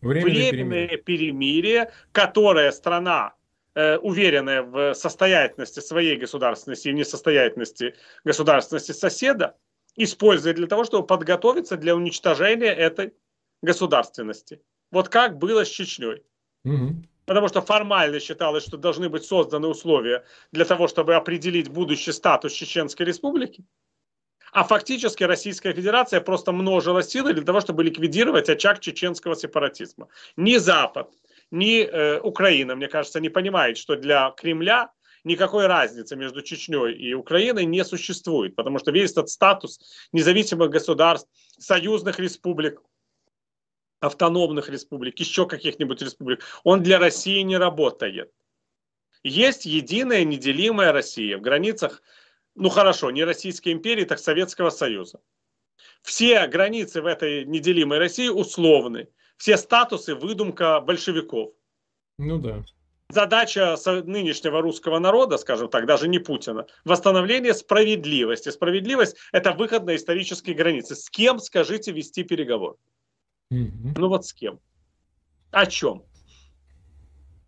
[0.01, 0.99] Временное, Временное перемирие.
[0.99, 3.35] перемирие, которое страна
[3.75, 9.57] э, уверенная в состоятельности своей государственности и несостоятельности государственности соседа,
[9.97, 13.15] использует для того, чтобы подготовиться для уничтожения этой
[13.63, 14.61] государственности.
[14.91, 16.23] Вот как было с Чечней.
[16.65, 17.03] Угу.
[17.25, 22.53] Потому что формально считалось, что должны быть созданы условия для того, чтобы определить будущий статус
[22.53, 23.65] Чеченской республики.
[24.53, 30.09] А фактически Российская Федерация просто множила силы для того, чтобы ликвидировать очаг чеченского сепаратизма.
[30.37, 31.11] Ни Запад,
[31.51, 34.93] ни э, Украина, мне кажется, не понимает, что для Кремля
[35.27, 39.81] никакой разницы между Чечней и Украиной не существует, потому что весь этот статус
[40.13, 42.81] независимых государств, союзных республик,
[43.99, 48.31] автономных республик, еще каких-нибудь республик, он для России не работает.
[49.25, 52.03] Есть единая неделимая Россия в границах,
[52.55, 55.21] ну хорошо, не Российской империи, так Советского Союза.
[56.03, 59.09] Все границы в этой неделимой России условны.
[59.37, 61.53] Все статусы выдумка большевиков.
[62.17, 62.65] Ну да.
[63.09, 68.49] Задача нынешнего русского народа, скажем так, даже не Путина, восстановление справедливости.
[68.49, 70.97] Справедливость– это выход на исторические границы.
[70.97, 72.77] С кем, скажите, вести переговор?
[73.53, 73.95] Mm-hmm.
[73.97, 74.59] Ну вот с кем?
[75.53, 76.05] О чем?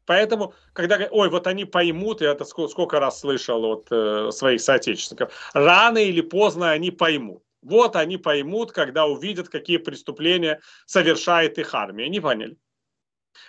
[0.06, 5.34] Поэтому, когда, ой, вот они поймут, я это сколько раз слышал от э, своих соотечественников,
[5.52, 7.42] рано или поздно они поймут.
[7.60, 12.04] Вот они поймут, когда увидят, какие преступления совершает их армия.
[12.06, 12.56] Они поняли.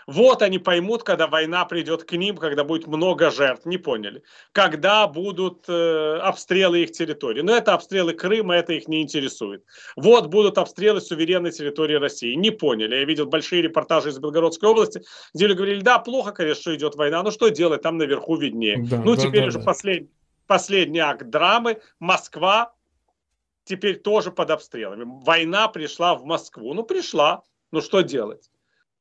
[0.07, 4.23] Вот они поймут, когда война придет к ним, когда будет много жертв, не поняли.
[4.51, 7.41] Когда будут э, обстрелы их территории.
[7.41, 9.63] Но это обстрелы Крыма, это их не интересует.
[9.95, 12.33] Вот будут обстрелы суверенной территории России.
[12.33, 12.95] Не поняли.
[12.95, 16.95] Я видел большие репортажи из Белгородской области, где люди говорили, да, плохо, конечно, что идет
[16.95, 18.83] война, но что делать, там наверху виднее.
[18.89, 19.65] Да, ну, да, теперь да, уже да.
[19.65, 20.09] Послед...
[20.47, 21.81] последний акт драмы.
[21.99, 22.73] Москва
[23.63, 25.03] теперь тоже под обстрелами.
[25.05, 26.73] Война пришла в Москву.
[26.73, 27.43] Ну, пришла.
[27.71, 28.49] Ну, что делать?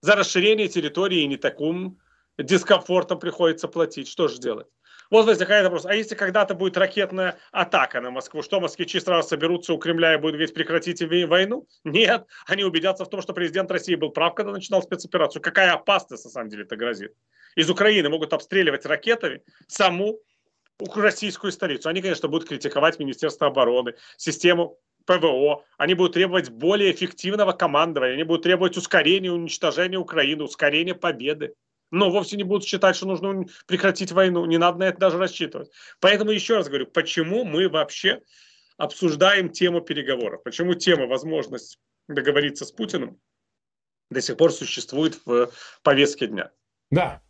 [0.00, 1.98] За расширение территории не таким
[2.38, 4.08] дискомфортом приходится платить.
[4.08, 4.68] Что же делать?
[5.10, 9.72] Вот возникает вопрос, а если когда-то будет ракетная атака на Москву, что москвичи сразу соберутся
[9.72, 11.66] у Кремля и будут ведь прекратить войну?
[11.84, 15.40] Нет, они убедятся в том, что президент России был прав, когда начинал спецоперацию.
[15.40, 17.14] Какая опасность на самом деле это грозит?
[17.56, 20.20] Из Украины могут обстреливать ракетами саму
[20.94, 21.88] российскую столицу.
[21.88, 28.24] Они, конечно, будут критиковать Министерство обороны, систему ПВО, они будут требовать более эффективного командования, они
[28.24, 31.54] будут требовать ускорения уничтожения Украины, ускорения победы.
[31.90, 34.44] Но вовсе не будут считать, что нужно прекратить войну.
[34.44, 35.70] Не надо на это даже рассчитывать.
[36.00, 38.20] Поэтому еще раз говорю, почему мы вообще
[38.76, 40.42] обсуждаем тему переговоров?
[40.42, 43.18] Почему тема возможность договориться с Путиным
[44.10, 45.50] до сих пор существует в
[45.82, 46.50] повестке дня?
[46.90, 47.22] Да.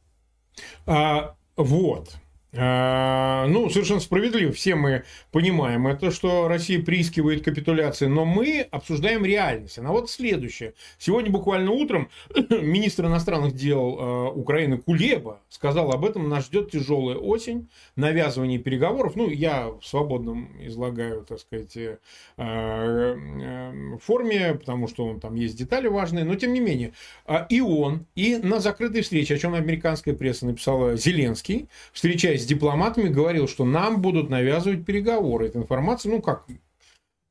[0.86, 2.08] А, вот.
[2.56, 4.52] А, ну, совершенно справедливо.
[4.52, 9.78] Все мы понимаем это, что Россия приискивает капитуляции, но мы обсуждаем реальность.
[9.78, 10.72] Она вот следующая.
[10.98, 12.08] Сегодня буквально утром
[12.50, 16.28] министр иностранных дел а, Украины Кулеба сказал об этом.
[16.30, 19.14] Нас ждет тяжелая осень, навязывание переговоров.
[19.14, 21.98] Ну, я в свободном излагаю, так сказать, э,
[22.38, 26.94] э, форме, потому что он, там есть детали важные, но тем не менее.
[27.26, 32.46] А, и он, и на закрытой встрече, о чем американская пресса написала Зеленский, встречаясь с
[32.46, 35.46] дипломатами, говорил, что нам будут навязывать переговоры.
[35.46, 36.46] Эта информация, ну как,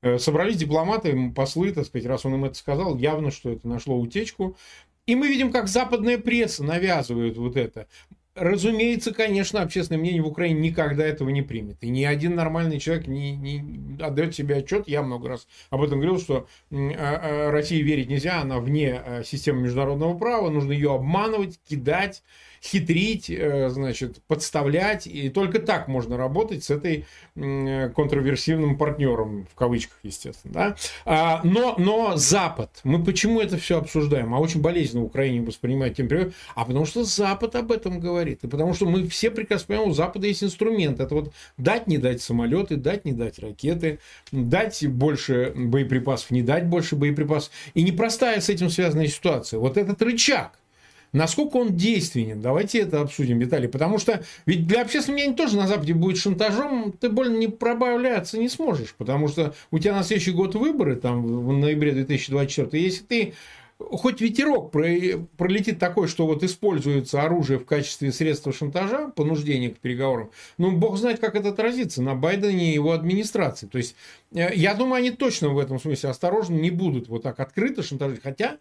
[0.01, 3.97] э, собрались дипломаты, послы, так сказать, раз он им это сказал, явно, что это нашло
[3.97, 4.57] утечку.
[5.05, 7.87] И мы видим, как западная пресса навязывает вот это.
[8.35, 11.77] Разумеется, конечно, общественное мнение в Украине никогда этого не примет.
[11.81, 14.87] И ни один нормальный человек не, не отдает себе отчет.
[14.87, 19.61] Я много раз об этом говорил, что а, а, России верить нельзя, она вне системы
[19.61, 22.21] международного права, нужно ее обманывать, кидать
[22.67, 25.07] хитрить, э, значит, подставлять.
[25.07, 30.53] И только так можно работать с этой контроверсивным партнером, в кавычках, естественно.
[30.53, 30.75] Да?
[31.05, 34.33] А, но, но Запад, мы почему это все обсуждаем?
[34.33, 36.33] А очень болезненно в Украине воспринимать тем примером.
[36.55, 38.43] А потому что Запад об этом говорит.
[38.43, 40.99] И потому что мы все прекрасно понимаем, у Запада есть инструмент.
[40.99, 43.99] Это вот дать, не дать самолеты, дать, не дать ракеты,
[44.31, 47.51] дать больше боеприпасов, не дать больше боеприпасов.
[47.73, 49.59] И непростая с этим связанная ситуация.
[49.59, 50.59] Вот этот рычаг–
[51.13, 52.41] Насколько он действенен?
[52.41, 53.67] Давайте это обсудим, Виталий.
[53.67, 58.37] Потому что ведь для общественного мнения тоже на Западе будет шантажом, ты больно не пробавляться
[58.37, 58.93] не сможешь.
[58.97, 63.33] Потому что у тебя на следующий год выборы, там, в ноябре 2024, если ты
[63.79, 70.31] хоть ветерок пролетит такой, что вот используется оружие в качестве средства шантажа, понуждения к переговорам,
[70.57, 73.67] ну, бог знает, как это отразится на Байдене и его администрации.
[73.67, 73.95] То есть,
[74.33, 78.21] э, я думаю, они точно в этом смысле осторожны, не будут вот так открыто шантажить.
[78.21, 78.57] Хотя,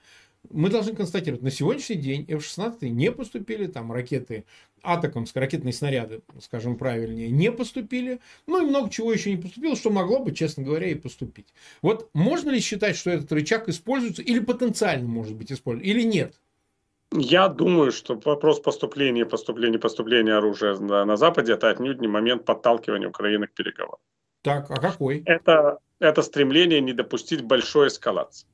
[0.51, 4.45] мы должны констатировать, на сегодняшний день F-16 не поступили, там ракеты
[4.83, 9.91] атакамские, ракетные снаряды, скажем правильнее, не поступили, ну и много чего еще не поступило, что
[9.91, 11.47] могло бы, честно говоря, и поступить.
[11.83, 16.41] Вот можно ли считать, что этот рычаг используется или потенциально может быть использован, или нет?
[17.13, 22.45] Я думаю, что вопрос поступления, поступления, поступления оружия на, на Западе это отнюдь не момент
[22.45, 24.01] подталкивания Украины к переговорам.
[24.43, 25.23] Так, а какой?
[25.25, 28.47] Это, это стремление не допустить большой эскалации.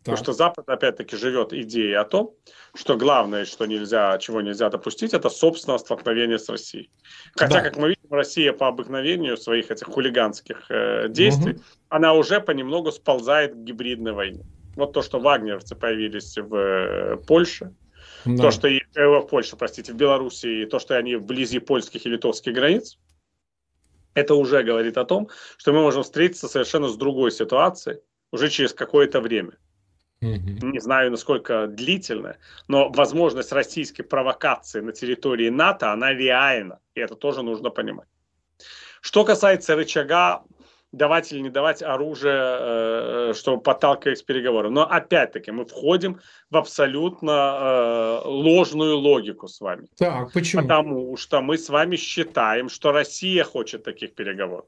[0.00, 2.34] Потому что Запад, опять-таки, живет идеей о том,
[2.74, 6.90] что главное, что нельзя, чего нельзя допустить, это собственное столкновение с Россией.
[7.34, 7.60] Хотя, да.
[7.62, 11.62] как мы видим, Россия по обыкновению своих этих хулиганских э, действий, угу.
[11.88, 14.44] она уже понемногу сползает к гибридной войне.
[14.76, 17.74] Вот то, что вагнеровцы появились в э, Польше,
[18.24, 18.44] да.
[18.44, 22.08] то, что и, э, в Польше, простите, в Белоруссии, то, что они вблизи польских и
[22.08, 22.98] литовских границ,
[24.14, 27.98] это уже говорит о том, что мы можем встретиться совершенно с другой ситуацией
[28.32, 29.52] уже через какое-то время.
[30.20, 36.80] Не знаю, насколько длительно, но возможность российской провокации на территории НАТО, она реальна.
[36.94, 38.08] И это тоже нужно понимать.
[39.00, 40.42] Что касается рычага
[40.90, 44.72] давать или не давать оружие, чтобы подталкивать к переговорам.
[44.74, 46.18] Но опять-таки мы входим
[46.50, 49.86] в абсолютно ложную логику с вами.
[49.98, 50.62] Так, почему?
[50.62, 54.66] Потому что мы с вами считаем, что Россия хочет таких переговоров.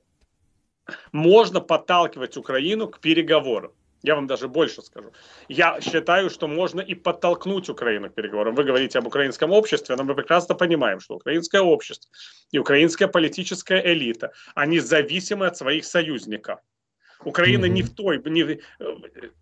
[1.13, 3.73] Можно подталкивать Украину к переговорам.
[4.03, 5.13] Я вам даже больше скажу.
[5.49, 8.55] Я считаю, что можно и подтолкнуть Украину к переговорам.
[8.55, 12.11] Вы говорите об украинском обществе, но мы прекрасно понимаем, что украинское общество
[12.51, 16.61] и украинская политическая элита, они зависимы от своих союзников.
[17.25, 17.69] Украина mm-hmm.
[17.69, 18.59] не в той, не в,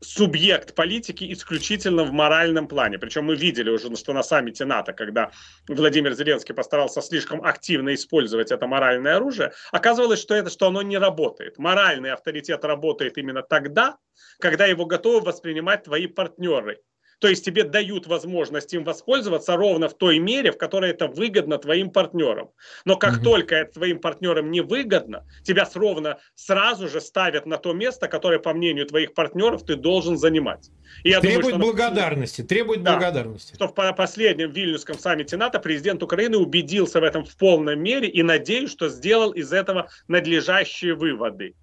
[0.01, 2.99] субъект политики исключительно в моральном плане.
[2.99, 5.31] Причем мы видели уже, что на саммите НАТО, когда
[5.69, 10.99] Владимир Зеленский постарался слишком активно использовать это моральное оружие, оказывалось, что это, что оно не
[10.99, 11.59] работает.
[11.59, 13.99] Моральный авторитет работает именно тогда,
[14.41, 16.81] когда его готовы воспринимать твои партнеры.
[17.19, 21.59] То есть тебе дают возможность им воспользоваться ровно в той мере, в которой это выгодно
[21.59, 22.51] твоим партнерам.
[22.85, 23.25] Но как угу.
[23.25, 28.39] только это твоим партнерам не выгодно, тебя ровно сразу же ставят на то место, которое,
[28.39, 30.71] по мнению твоих партнеров, ты должен занимать.
[31.03, 33.55] И я требует думаю, что, благодарности, требует да, благодарности.
[33.55, 38.23] Что в последнем Вильнюсском саммите НАТО президент Украины убедился в этом в полной мере и
[38.23, 41.55] надеюсь, что сделал из этого надлежащие выводы.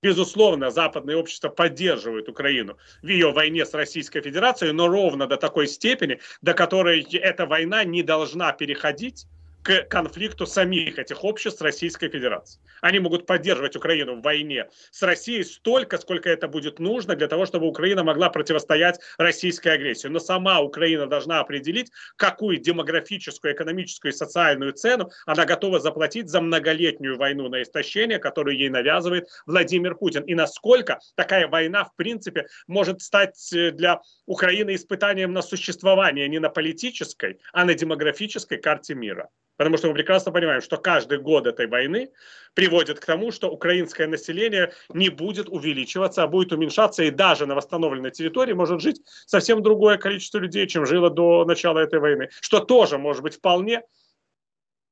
[0.00, 5.66] Безусловно, западное общество поддерживает Украину в ее войне с Российской Федерацией, но ровно до такой
[5.66, 9.26] степени, до которой эта война не должна переходить
[9.88, 12.60] конфликту самих этих обществ Российской Федерации.
[12.80, 17.46] Они могут поддерживать Украину в войне с Россией столько, сколько это будет нужно для того,
[17.46, 20.08] чтобы Украина могла противостоять российской агрессии.
[20.08, 26.40] Но сама Украина должна определить, какую демографическую, экономическую и социальную цену она готова заплатить за
[26.40, 30.22] многолетнюю войну на истощение, которую ей навязывает Владимир Путин.
[30.22, 36.38] И насколько такая война, в принципе, может стать э, для Украины испытанием на существование не
[36.38, 39.28] на политической, а на демографической карте мира.
[39.58, 42.12] Потому что мы прекрасно понимаем, что каждый год этой войны
[42.54, 47.56] приводит к тому, что украинское население не будет увеличиваться, а будет уменьшаться, и даже на
[47.56, 52.30] восстановленной территории может жить совсем другое количество людей, чем жило до начала этой войны.
[52.40, 53.82] Что тоже может быть вполне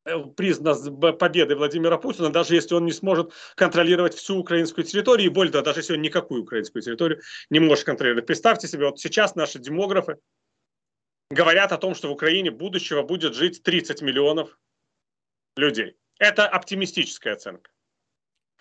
[0.05, 5.33] э, признан победой Владимира Путина, даже если он не сможет контролировать всю украинскую территорию, и
[5.33, 8.27] более того, даже если он никакую украинскую территорию не может контролировать.
[8.27, 10.17] Представьте себе, вот сейчас наши демографы,
[11.37, 14.59] говорят о том, что в Украине будущего будет жить 30 миллионов
[15.57, 15.97] людей.
[16.19, 17.71] Это оптимистическая оценка.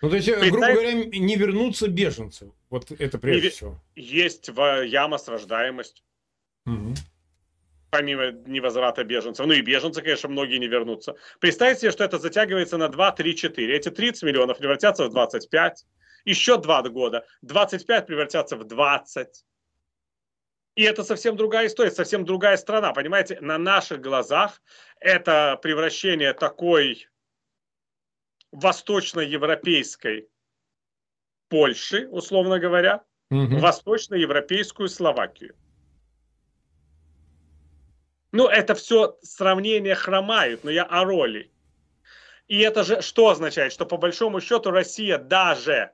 [0.02, 0.50] Ну, то есть, Представь...
[0.50, 2.52] грубо говоря, не вернутся беженцы.
[2.68, 3.50] Вот это прежде не...
[3.50, 3.82] всего.
[3.94, 6.04] Есть яма с рождаемостью.
[6.66, 6.94] Угу.
[7.90, 9.46] Помимо невозврата беженцев.
[9.46, 11.16] Ну и беженцы, конечно, многие не вернутся.
[11.40, 13.74] Представьте себе, что это затягивается на 2, 3, 4.
[13.74, 15.86] Эти 30 миллионов превратятся в 25.
[16.26, 17.24] Еще 2 года.
[17.42, 19.44] 25 превратятся в 20.
[20.76, 22.92] И это совсем другая история, совсем другая страна.
[22.92, 24.60] Понимаете, на наших глазах
[25.00, 27.08] это превращение такой
[28.52, 30.28] восточноевропейской
[31.48, 33.56] Польши, условно говоря, угу.
[33.56, 35.56] в восточноевропейскую Словакию.
[38.32, 41.50] Ну, это все сравнения хромают, но я о роли.
[42.48, 43.72] И это же что означает?
[43.72, 45.92] Что по большому счету Россия даже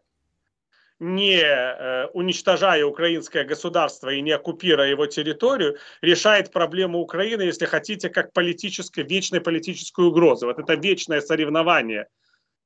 [1.03, 8.09] не э, уничтожая украинское государство и не оккупируя его территорию, решает проблему Украины, если хотите,
[8.09, 10.47] как политической, вечной политической угрозы.
[10.47, 12.07] Вот это вечное соревнование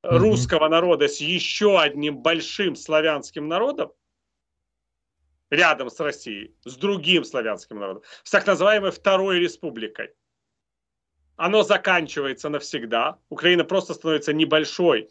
[0.03, 3.91] русского народа с еще одним большим славянским народом,
[5.49, 10.13] рядом с Россией, с другим славянским народом, с так называемой Второй Республикой.
[11.37, 13.17] Оно заканчивается навсегда.
[13.29, 15.09] Украина просто становится небольшой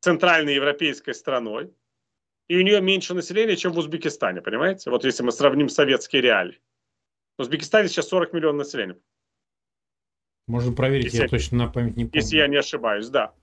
[0.00, 1.72] центральной европейской страной
[2.48, 4.90] и у нее меньше населения, чем в Узбекистане, понимаете?
[4.90, 6.60] Вот если мы сравним советские реалии.
[7.36, 8.96] В Узбекистане сейчас 40 миллионов населения.
[10.46, 12.16] Можно проверить, если, я точно на память не помню.
[12.20, 13.34] Если я не ошибаюсь, да.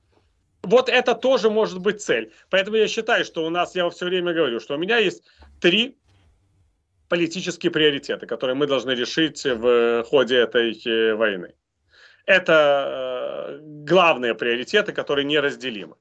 [0.64, 2.34] Вот это тоже может быть цель.
[2.50, 5.24] Поэтому я считаю, что у нас, я все время говорю, что у меня есть
[5.62, 5.98] три
[7.08, 11.54] политические приоритеты, которые мы должны решить в ходе этой э, войны.
[12.26, 15.96] Это э, главные приоритеты, которые неразделимы.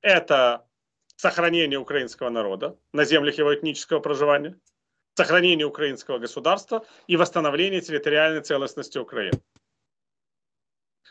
[0.00, 0.65] Это
[1.16, 4.58] сохранение украинского народа на землях его этнического проживания,
[5.14, 9.40] сохранение украинского государства и восстановление территориальной целостности Украины.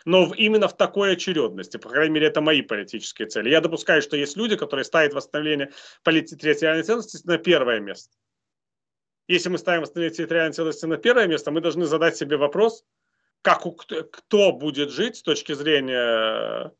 [0.05, 3.49] Но именно в такой очередности, по крайней мере, это мои политические цели.
[3.49, 5.71] Я допускаю, что есть люди, которые ставят восстановление
[6.03, 8.15] территориальной целостности на первое место.
[9.27, 12.85] Если мы ставим восстановление территориальной целостности на первое место, мы должны задать себе вопрос,
[13.41, 13.63] как,
[14.11, 16.71] кто будет жить с точки зрения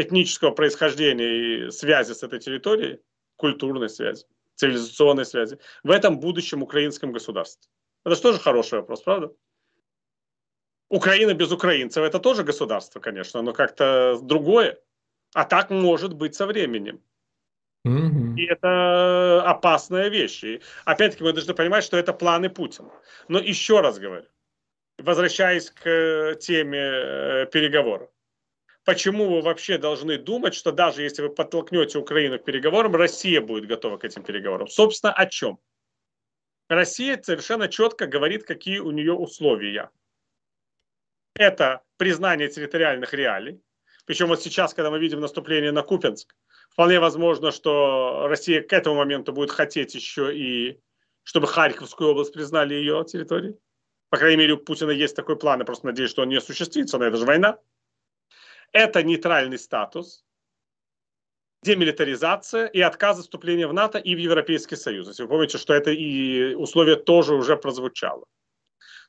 [0.00, 3.00] этнического происхождения и связи с этой территорией,
[3.36, 4.26] культурной связи,
[4.56, 7.70] цивилизационной связи, в этом будущем украинском государстве?
[8.04, 9.32] Это же тоже хороший вопрос, правда?
[10.88, 14.78] Украина без украинцев это тоже государство, конечно, но как-то другое.
[15.34, 17.00] А так может быть со временем.
[17.84, 20.44] И это опасная вещь.
[20.44, 22.90] И опять-таки мы должны понимать, что это планы Путина.
[23.28, 24.26] Но еще раз говорю,
[24.98, 28.10] возвращаясь к э, теме э, переговоров.
[28.84, 33.66] Почему вы вообще должны думать, что даже если вы подтолкнете Украину к переговорам, Россия будет
[33.66, 34.68] готова к этим переговорам?
[34.68, 35.58] Собственно, о чем?
[36.68, 39.90] Россия совершенно четко говорит, какие у нее условия.
[41.34, 43.60] Это признание территориальных реалий.
[44.06, 46.34] Причем вот сейчас, когда мы видим наступление на Купенск,
[46.70, 50.80] вполне возможно, что Россия к этому моменту будет хотеть еще и,
[51.22, 53.56] чтобы Харьковскую область признали ее территорией.
[54.08, 55.60] По крайней мере, у Путина есть такой план.
[55.60, 57.58] Я просто надеюсь, что он не осуществится, но это же война.
[58.72, 60.24] Это нейтральный статус,
[61.62, 65.08] демилитаризация и отказ от вступления в НАТО и в Европейский Союз.
[65.08, 68.24] Если вы помните, что это и условие тоже уже прозвучало.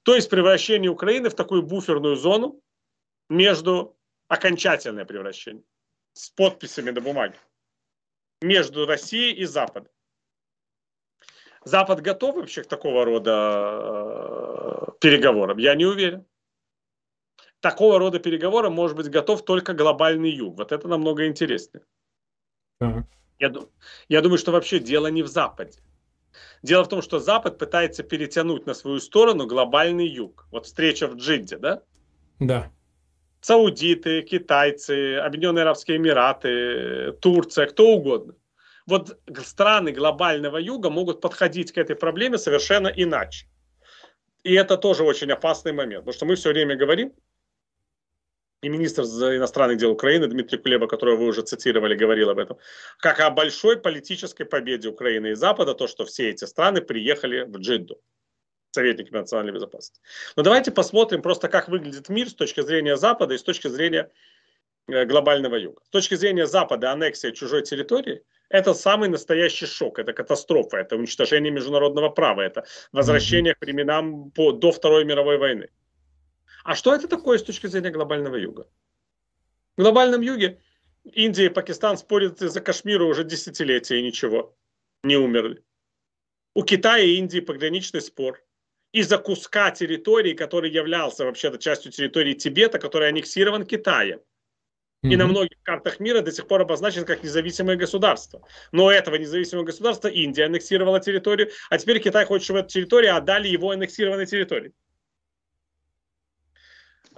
[0.03, 2.59] То есть превращение Украины в такую буферную зону
[3.29, 3.95] между
[4.27, 5.63] окончательное превращение
[6.13, 7.35] с подписями на бумаге
[8.41, 9.91] между Россией и Западом.
[11.63, 15.59] Запад готов вообще к такого рода э, переговорам?
[15.59, 16.25] Я не уверен.
[17.61, 20.57] Такого рода переговорам может быть готов только глобальный юг.
[20.57, 21.83] Вот это намного интереснее.
[23.39, 23.53] Я,
[24.09, 25.79] я думаю, что вообще дело не в Западе.
[26.63, 30.47] Дело в том, что Запад пытается перетянуть на свою сторону глобальный юг.
[30.51, 31.81] Вот встреча в Джидде, да?
[32.39, 32.71] Да.
[33.41, 38.35] Саудиты, китайцы, Объединенные Арабские Эмираты, Турция, кто угодно.
[38.87, 43.47] Вот страны глобального юга могут подходить к этой проблеме совершенно иначе.
[44.43, 47.13] И это тоже очень опасный момент, потому что мы все время говорим,
[48.61, 52.57] и министр иностранных дел Украины Дмитрий Кулеба, которого вы уже цитировали, говорил об этом,
[52.97, 57.57] как о большой политической победе Украины и Запада, то, что все эти страны приехали в
[57.57, 57.99] Джидду,
[58.71, 59.99] советники национальной безопасности.
[60.35, 64.11] Но давайте посмотрим просто, как выглядит мир с точки зрения Запада и с точки зрения
[64.87, 65.81] э, глобального юга.
[65.85, 71.51] С точки зрения Запада аннексия чужой территории– это самый настоящий шок, это катастрофа, это уничтожение
[71.51, 75.69] международного права, это возвращение к временам по, до Второй мировой войны.
[76.63, 78.67] А что это такое с точки зрения глобального юга?
[79.77, 80.61] В глобальном юге
[81.03, 84.55] Индия и Пакистан спорят за Кашмир уже десятилетия и ничего,
[85.03, 85.63] не умерли.
[86.53, 88.43] У Китая и Индии пограничный спор
[88.91, 94.19] из-за куска территории, который являлся вообще-то частью территории Тибета, который аннексирован Китаем.
[95.03, 98.45] И на многих картах мира до сих пор обозначен как независимое государство.
[98.71, 103.47] Но этого независимого государства Индия аннексировала территорию, а теперь Китай хочет, чтобы эту территорию отдали
[103.47, 104.73] его аннексированной территории.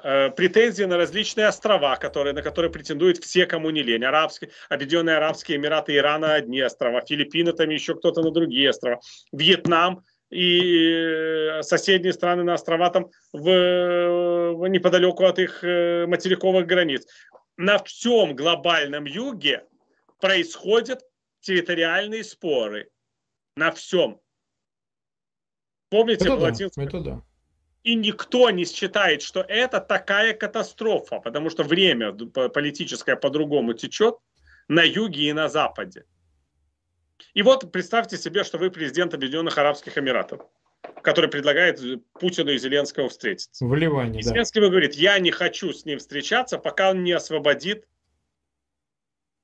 [0.03, 4.03] Э, претензии на различные острова, которые, на которые претендуют все, кому не лень.
[4.03, 8.99] Арабские, Объединенные Арабские Эмираты Ирана одни острова, Филиппины там еще кто-то на другие острова,
[9.31, 16.67] Вьетнам и э, соседние страны на острова там в, в, неподалеку от их э, материковых
[16.67, 17.07] границ.
[17.55, 19.63] На всем глобальном юге
[20.19, 21.01] происходят
[21.39, 22.89] территориальные споры.
[23.55, 24.19] На всем.
[25.89, 27.21] Помните, это да, это да.
[27.83, 34.15] И никто не считает, что это такая катастрофа, потому что время политическое по-другому течет
[34.69, 36.05] на юге и на западе.
[37.33, 40.41] И вот представьте себе, что вы президент Объединенных Арабских Эмиратов,
[41.01, 41.81] который предлагает
[42.13, 43.65] Путину и Зеленскому встретиться.
[43.65, 44.69] В Ливане, и Зеленский да.
[44.69, 47.85] говорит, я не хочу с ним встречаться, пока он не освободит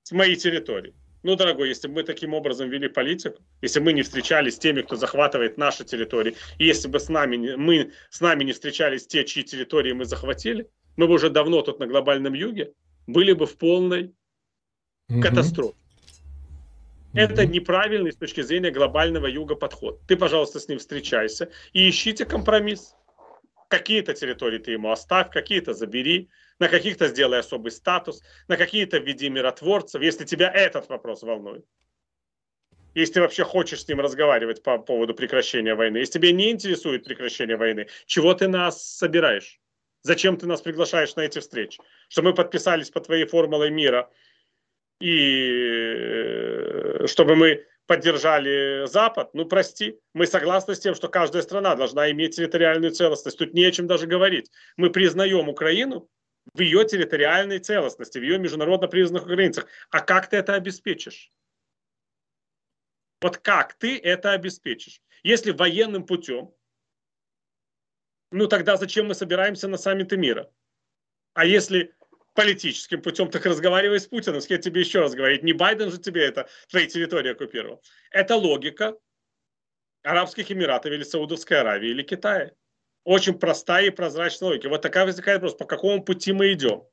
[0.03, 0.95] с моей территории.
[1.21, 4.59] Ну, дорогой, если бы мы таким образом вели политику, если бы мы не встречались с
[4.59, 9.05] теми, кто захватывает наши территории, и если бы с нами, мы с нами не встречались
[9.05, 12.73] те, чьи территории мы захватили, мы бы уже давно тут на глобальном юге
[13.05, 14.13] были бы в полной
[15.09, 15.21] угу.
[15.21, 15.75] катастрофе.
[17.13, 17.19] Угу.
[17.19, 19.99] Это неправильный с точки зрения глобального юга подход.
[20.07, 22.95] Ты, пожалуйста, с ним встречайся и ищите компромисс.
[23.67, 26.29] Какие-то территории ты ему оставь, какие-то забери
[26.59, 31.65] на каких-то сделай особый статус, на какие-то введи миротворцев, если тебя этот вопрос волнует.
[32.95, 35.97] Если ты вообще хочешь с ним разговаривать по поводу прекращения войны.
[35.97, 39.59] Если тебя не интересует прекращение войны, чего ты нас собираешь?
[40.01, 41.81] Зачем ты нас приглашаешь на эти встречи?
[42.09, 44.09] Что мы подписались по твоей формуле мира
[44.99, 51.75] и э, чтобы мы поддержали Запад, ну прости, мы согласны с тем, что каждая страна
[51.75, 53.37] должна иметь территориальную целостность.
[53.37, 54.51] Тут не о чем даже говорить.
[54.77, 56.09] Мы признаем Украину
[56.53, 59.67] в ее территориальной целостности, в ее международно признанных границах.
[59.89, 61.31] А как ты это обеспечишь?
[63.21, 65.01] Вот как ты это обеспечишь?
[65.23, 66.53] Если военным путем,
[68.31, 70.51] ну тогда зачем мы собираемся на саммиты мира?
[71.33, 71.95] А если
[72.33, 74.41] политическим путем, так разговаривай с Путиным.
[74.47, 77.83] Я тебе еще раз говорю, не Байден же тебе это, твои территории оккупировал.
[78.11, 78.97] Это логика
[80.03, 82.51] Арабских Эмиратов или Саудовской Аравии или Китая.
[83.09, 84.69] Очень простая и прозрачная логика.
[84.69, 86.83] Вот такая возникает вопрос, по какому пути мы идем.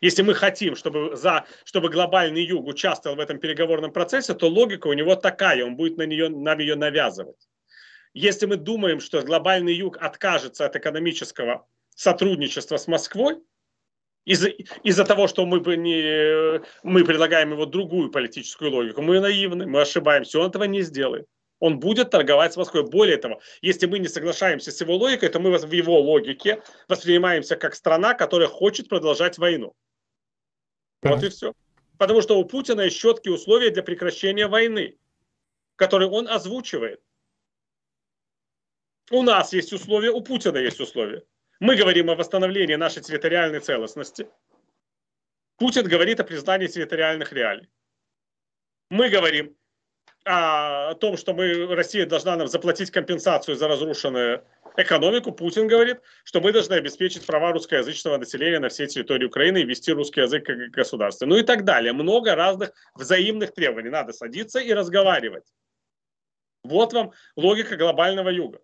[0.00, 4.88] Если мы хотим, чтобы, за, чтобы глобальный юг участвовал в этом переговорном процессе, то логика
[4.88, 7.48] у него такая, он будет на нее, нам ее навязывать.
[8.14, 13.40] Если мы думаем, что глобальный юг откажется от экономического сотрудничества с Москвой,
[14.24, 19.82] из-за из того, что мы, не, мы предлагаем его другую политическую логику, мы наивны, мы
[19.82, 21.26] ошибаемся, он этого не сделает.
[21.64, 22.82] Он будет торговать с Москвой.
[22.82, 27.56] Более того, если мы не соглашаемся с его логикой, то мы в его логике воспринимаемся
[27.56, 29.74] как страна, которая хочет продолжать войну.
[31.00, 31.54] Вот и все.
[31.96, 34.98] Потому что у Путина есть четкие условия для прекращения войны,
[35.76, 37.00] которые он озвучивает.
[39.10, 41.24] У нас есть условия, у Путина есть условия.
[41.60, 44.28] Мы говорим о восстановлении нашей территориальной целостности.
[45.56, 47.70] Путин говорит о признании территориальных реалий.
[48.90, 49.56] Мы говорим
[50.24, 54.42] о том, что мы, Россия должна нам заплатить компенсацию за разрушенную
[54.76, 55.32] экономику.
[55.32, 59.92] Путин говорит, что мы должны обеспечить права русскоязычного населения на всей территории Украины и вести
[59.92, 61.26] русский язык как государство.
[61.26, 61.92] Ну и так далее.
[61.92, 63.90] Много разных взаимных требований.
[63.90, 65.44] Надо садиться и разговаривать.
[66.62, 68.60] Вот вам логика глобального юга.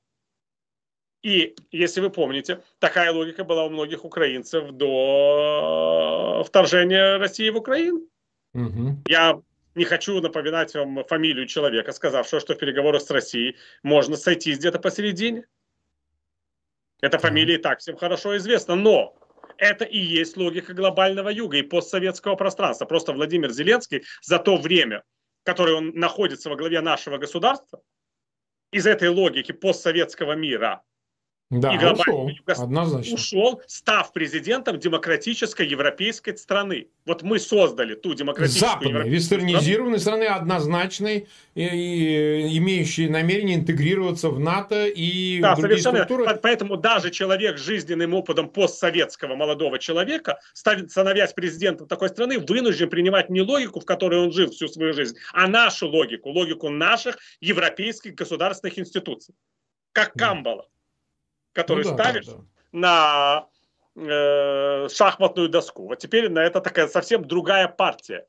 [1.23, 8.07] И, если вы помните, такая логика была у многих украинцев до вторжения России в Украину.
[8.55, 9.03] Угу.
[9.07, 9.43] Я
[9.75, 14.79] не хочу напоминать вам фамилию человека, сказавшего, что в переговорах с Россией можно сойтись где-то
[14.79, 15.47] посередине.
[17.01, 19.17] Эта фамилия и так всем хорошо известна, но
[19.57, 22.85] это и есть логика глобального юга и постсоветского пространства.
[22.85, 25.05] Просто Владимир Зеленский за то время,
[25.45, 27.81] которое он находится во главе нашего государства,
[28.73, 30.83] из этой логики постсоветского мира
[31.51, 33.15] да, и ушел, однозначно.
[33.15, 36.87] ушел, став президентом демократической европейской страны.
[37.05, 41.27] Вот мы создали ту демократическую Западной, вестернизированной страны, однозначной,
[41.57, 46.05] и, и, имеющей намерение интегрироваться в НАТО и да, в другие совершенно.
[46.05, 46.39] структуры.
[46.41, 53.29] Поэтому даже человек с жизненным опытом постсоветского молодого человека, становясь президентом такой страны, вынужден принимать
[53.29, 58.15] не логику, в которой он жил всю свою жизнь, а нашу логику, логику наших европейских
[58.15, 59.35] государственных институций.
[59.93, 60.69] Как Камбала
[61.53, 62.45] который ну, да, ставишь да, да.
[62.73, 63.49] на
[63.97, 65.87] э, шахматную доску.
[65.87, 68.27] Вот теперь на это такая совсем другая партия.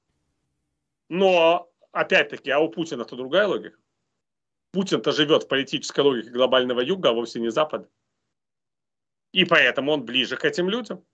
[1.10, 3.78] Но, опять-таки, а у Путина-то другая логика.
[4.72, 7.90] Путин-то живет в политической логике глобального юга, а вовсе не Запада.
[9.34, 11.06] И поэтому он ближе к этим людям.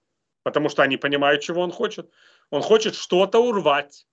[0.43, 2.09] Потому что они понимают, чего он хочет.
[2.51, 4.07] Он хочет что-то урвать.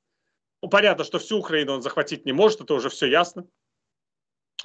[0.62, 3.47] Ну, понятно, что всю Украину он захватить не может, это уже все ясно.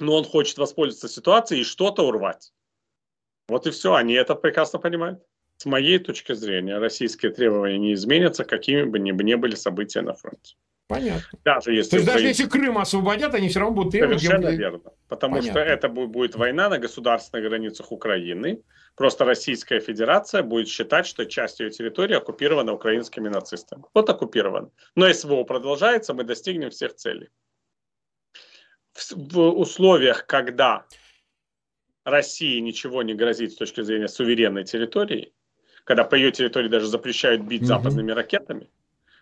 [0.00, 2.52] Но он хочет воспользоваться ситуацией и что-то урвать.
[3.50, 5.20] Вот и все, они это прекрасно понимают.
[5.56, 10.14] С моей точки зрения, российские требования не изменятся, какими бы ни, ни были события на
[10.14, 10.54] фронте.
[10.90, 11.38] Понятно.
[11.44, 14.20] Даже если То есть даже если Крым освободят, они все равно будут требовать...
[14.20, 14.92] Совершенно верно.
[15.08, 15.60] Потому Понятно.
[15.60, 18.62] что это будет война на государственных границах Украины.
[18.96, 23.84] Просто Российская Федерация будет считать, что часть ее территории оккупирована украинскими нацистами.
[23.94, 24.72] Вот оккупирован.
[24.96, 27.28] Но СВО продолжается, мы достигнем всех целей.
[28.92, 30.86] В, в условиях, когда
[32.04, 35.32] России ничего не грозит с точки зрения суверенной территории,
[35.84, 37.66] когда по ее территории даже запрещают бить mm-hmm.
[37.66, 38.70] западными ракетами,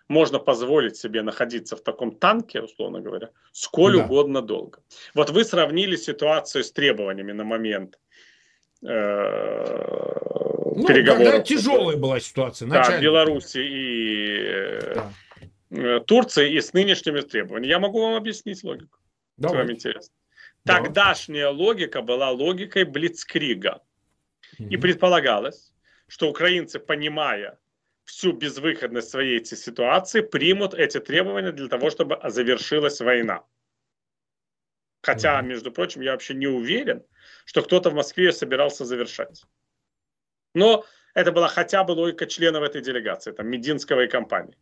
[0.07, 4.05] можно позволить себе находиться в таком танке, условно говоря, сколь да.
[4.05, 4.79] угодно долго.
[5.13, 7.99] Вот вы сравнили ситуацию с требованиями на момент
[8.81, 8.87] э,
[10.75, 11.43] ну, переговоров.
[11.43, 12.67] тяжелая была ситуация.
[12.67, 15.11] Да, Беларуси и да.
[15.71, 17.69] Э, Турции и с нынешними требованиями.
[17.69, 18.97] Я могу вам объяснить логику.
[19.37, 19.61] Давайте.
[19.61, 20.13] Вам интересно.
[20.65, 23.81] Тогдашняя логика была логикой Блицкрига.
[24.57, 25.73] И предполагалось,
[26.07, 27.59] что украинцы, понимая
[28.03, 33.43] всю безвыходность своей этой ситуации, примут эти требования для того, чтобы завершилась война.
[35.01, 37.03] Хотя, между прочим, я вообще не уверен,
[37.45, 39.43] что кто-то в Москве собирался завершать.
[40.53, 44.57] Но это была хотя бы логика членов этой делегации, там, Мединского и компании.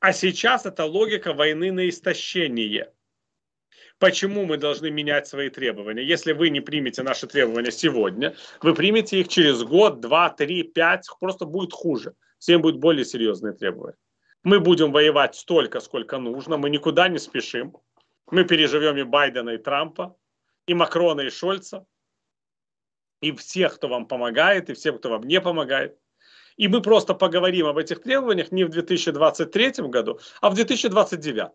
[0.00, 2.92] А сейчас это логика войны на истощение–
[3.98, 6.02] Почему мы должны менять свои требования?
[6.02, 11.06] Если вы не примете наши требования сегодня, вы примете их через год, два, три, пять,
[11.20, 12.14] просто будет хуже.
[12.38, 13.96] Всем будут более серьезные требования.
[14.42, 17.76] Мы будем воевать столько, сколько нужно, мы никуда не спешим.
[18.30, 20.16] Мы переживем и Байдена, и Трампа,
[20.66, 21.86] и Макрона, и Шольца,
[23.20, 25.98] и всех, кто вам помогает, и всех, кто вам не помогает.
[26.56, 31.50] И мы просто поговорим об этих требованиях не в 2023 году, а в 2029.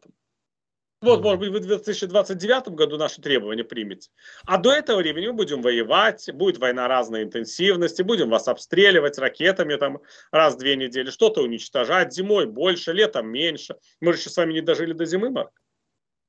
[1.02, 4.10] Вот, может быть, вы в 2029 году наши требования примете.
[4.46, 9.76] А до этого времени мы будем воевать, будет война разной интенсивности, будем вас обстреливать ракетами
[9.76, 13.78] там раз в две недели, что-то уничтожать, зимой больше, летом меньше.
[14.02, 15.52] Мы же еще с вами не дожили до зимы, Марк.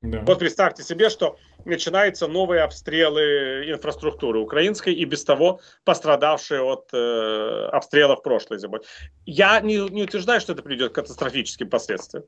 [0.03, 0.21] Да.
[0.21, 7.67] Вот представьте себе, что начинаются новые обстрелы инфраструктуры украинской и без того пострадавшие от э,
[7.73, 8.81] обстрелов прошлой зимой.
[9.27, 12.25] Я не, не утверждаю, что это приведет к катастрофическим последствиям.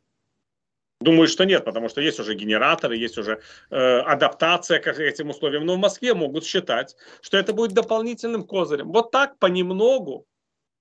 [1.03, 3.41] Думаю, что нет, потому что есть уже генераторы, есть уже
[3.71, 5.67] э, адаптация к этим условиям.
[5.67, 8.93] Но в Москве могут считать, что это будет дополнительным козырем.
[8.93, 10.27] Вот так понемногу,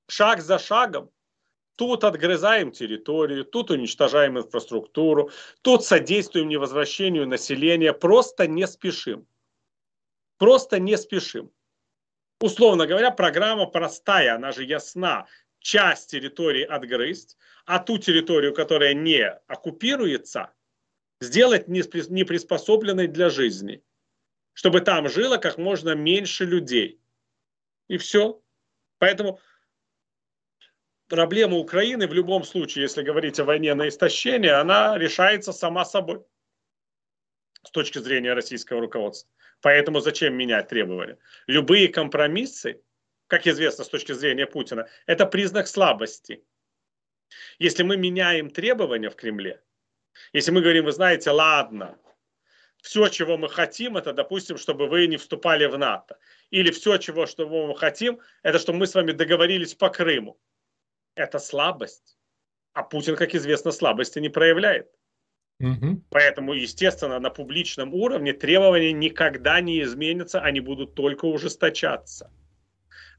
[0.07, 1.09] шаг за шагом,
[1.78, 5.32] Тут отгрызаем территорию, тут уничтожаем инфраструктуру,
[5.63, 9.26] тут содействуем невозвращению населения, просто не спешим.
[10.38, 11.51] Просто не спешим.
[12.39, 15.26] Условно говоря, программа простая, она же ясна.
[15.62, 20.51] Часть территории отгрызть, а ту территорию, которая не оккупируется,
[21.22, 23.84] сделать не приспособленной для жизни,
[24.53, 26.99] чтобы там жило как можно меньше людей.
[27.88, 28.41] И все.
[28.97, 29.39] Поэтому
[31.07, 36.26] проблема Украины в любом случае, если говорить о войне на истощение, она решается сама собой
[37.64, 39.30] с точки зрения российского руководства.
[39.62, 41.20] Поэтому зачем менять требования?
[41.45, 42.82] Любые компромиссы,
[43.32, 46.43] как известно с точки зрения Путина, это признак слабости.
[47.59, 49.63] Если мы меняем требования в Кремле,
[50.34, 51.97] если мы говорим, вы знаете, ладно,
[52.82, 56.19] все, чего мы хотим, это, допустим, чтобы вы не вступали в НАТО.
[56.49, 60.38] Или все, чего что мы хотим, это чтобы мы с вами договорились по Крыму
[61.15, 62.17] это слабость.
[62.73, 64.89] А Путин, как известно, слабости не проявляет.
[65.61, 66.03] Угу.
[66.09, 72.29] Поэтому, естественно, на публичном уровне требования никогда не изменятся, они будут только ужесточаться.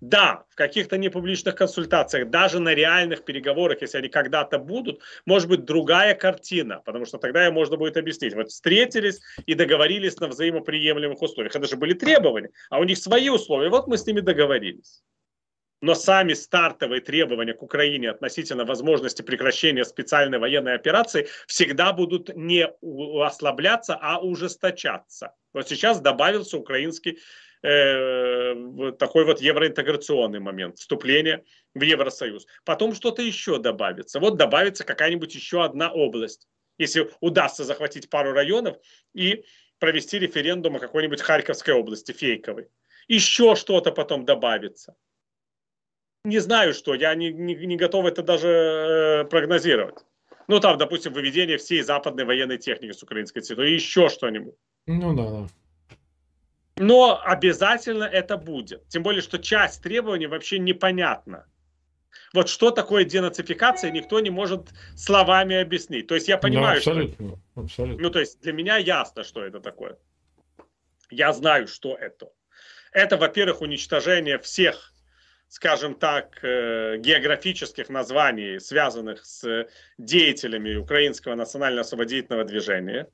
[0.03, 5.65] Да, в каких-то непубличных консультациях, даже на реальных переговорах, если они когда-то будут, может быть
[5.65, 8.35] другая картина, потому что тогда ее можно будет объяснить.
[8.35, 11.55] Вот встретились и договорились на взаимоприемлемых условиях.
[11.55, 13.69] Это же были требования, а у них свои условия.
[13.69, 15.05] Вот мы с ними договорились
[15.85, 22.69] но сами стартовые требования к Украине относительно возможности прекращения специальной военной операции всегда будут не
[23.21, 25.35] ослабляться, а ужесточаться.
[25.53, 27.19] Вот сейчас добавился украинский
[27.63, 31.45] э, такой вот евроинтеграционный момент, вступление
[31.75, 32.47] в Евросоюз.
[32.65, 34.21] Потом что-то еще добавится.
[34.21, 36.49] Вот добавится какая-нибудь еще одна область.
[36.79, 38.77] Если удастся захватить пару районов
[39.15, 39.45] и
[39.79, 42.69] провести референдум о какой-нибудь Харьковской области, фейковой.
[43.09, 44.97] Еще что-то потом добавится
[46.25, 50.05] не знаю что, я не, не, не готов это даже э, прогнозировать.
[50.49, 54.55] Ну, там, допустим, выведение всей западной военной техники с украинской территории, еще что-нибудь.
[54.87, 55.47] Ну, да, да.
[56.77, 58.89] Но обязательно это будет.
[58.89, 61.47] Тем более, что часть требований вообще непонятна.
[62.33, 66.07] Вот что такое денацификация, никто не может словами объяснить.
[66.07, 67.39] То есть я понимаю, да, абсолютно, что...
[67.61, 68.03] Абсолютно.
[68.03, 69.99] Ну, то есть для меня ясно, что это такое.
[71.11, 72.31] Я знаю, что это.
[72.93, 74.93] Это, во-первых, уничтожение всех
[75.53, 79.69] скажем так, э, географических названий, связанных с
[79.99, 83.07] деятелями украинского национально-освободительного движения.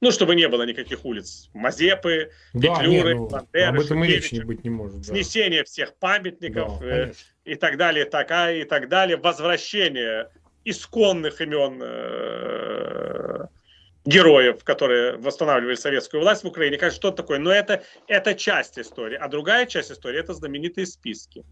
[0.00, 4.34] Ну, чтобы не было никаких улиц Мазепы, да, Петлюры, ну, Бандеры, об этом и речи
[4.34, 4.98] не быть не может.
[4.98, 5.04] Да.
[5.04, 7.12] Снесение всех памятников да, э,
[7.44, 9.18] и так далее, такая и так далее.
[9.18, 10.30] Возвращение
[10.64, 13.46] исконных имен э,
[14.06, 16.78] героев, которые восстанавливали советскую власть в Украине.
[16.78, 17.38] Как что такое?
[17.38, 19.16] Но это, это часть истории.
[19.16, 21.44] А другая часть истории– это знаменитые списки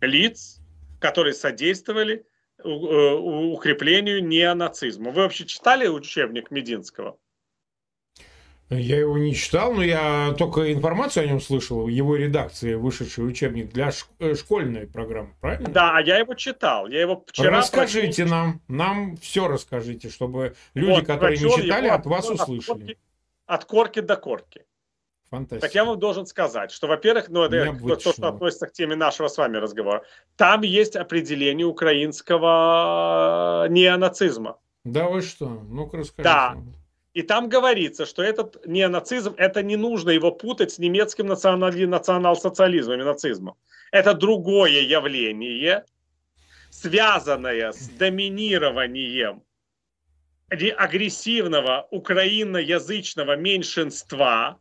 [0.00, 0.60] лиц,
[1.00, 2.24] которые содействовали
[2.64, 5.10] укреплению неонацизма.
[5.10, 7.16] Вы вообще читали учебник Мединского?
[8.70, 13.26] Я его не читал, но я только информацию о нем слышал, в его редакции, вышедший
[13.26, 15.70] учебник для э, школьной программы, правильно?
[15.70, 16.86] Да, а я его читал.
[16.86, 18.28] Я его вчера Расскажите прочел.
[18.28, 22.98] нам, нам все расскажите, чтобы люди, вот, которые не читали, от вас услышали.
[23.46, 24.66] От корки до корки.
[25.30, 25.66] Фантастика.
[25.66, 29.28] Так я вам должен сказать, что, во-первых, ну, это то, что относится к теме нашего
[29.28, 30.04] с вами разговора,
[30.36, 34.58] там есть определение украинского неонацизма.
[34.84, 35.48] Да вы что?
[35.68, 36.22] Ну-ка расскажите.
[36.22, 36.56] Да.
[37.14, 43.00] И там говорится, что этот неонацизм, это не нужно его путать с немецким национали, национал-социализмом
[43.00, 43.56] и нацизмом.
[43.90, 45.84] Это другое явление,
[46.70, 49.42] связанное с доминированием
[50.48, 54.58] агрессивного украиноязычного меньшинства,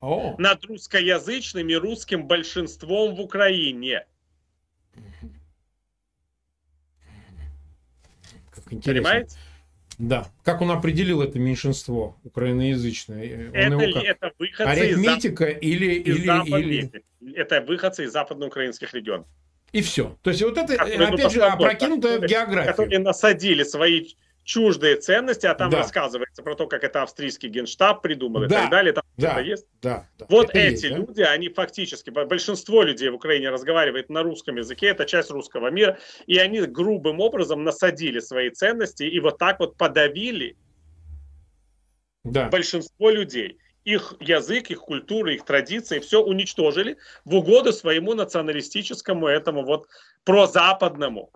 [0.00, 0.36] о.
[0.38, 4.06] над русскоязычным и русским большинством в Украине.
[8.50, 9.10] Как интересно.
[9.10, 9.36] Понимаете?
[9.98, 10.28] Да.
[10.44, 13.50] Как он определил это меньшинство украиноязычное?
[13.52, 14.04] Это, он как...
[14.04, 17.34] это выходцы Арифметика из, или, из или, или...
[17.34, 19.26] Это выходцы из западноукраинских регионов.
[19.72, 20.16] И все.
[20.22, 22.72] То есть вот это, которые, опять ну, же, опрокинутое в географию.
[22.72, 24.08] Которые насадили свои
[24.48, 25.80] чуждые ценности, а там да.
[25.80, 28.46] рассказывается про то, как это австрийский генштаб придумал да.
[28.46, 28.92] и так далее.
[28.94, 29.32] Там да.
[29.32, 29.66] это есть.
[29.82, 30.08] Да.
[30.18, 30.26] да.
[30.30, 31.32] Вот это эти есть, люди, да?
[31.32, 36.38] они фактически, большинство людей в Украине разговаривает на русском языке, это часть русского мира, и
[36.38, 40.56] они грубым образом насадили свои ценности и вот так вот подавили
[42.24, 42.48] да.
[42.48, 43.58] большинство людей.
[43.84, 46.96] Их язык, их культура, их традиции все уничтожили
[47.26, 49.88] в угоду своему националистическому этому вот
[50.24, 51.30] прозападному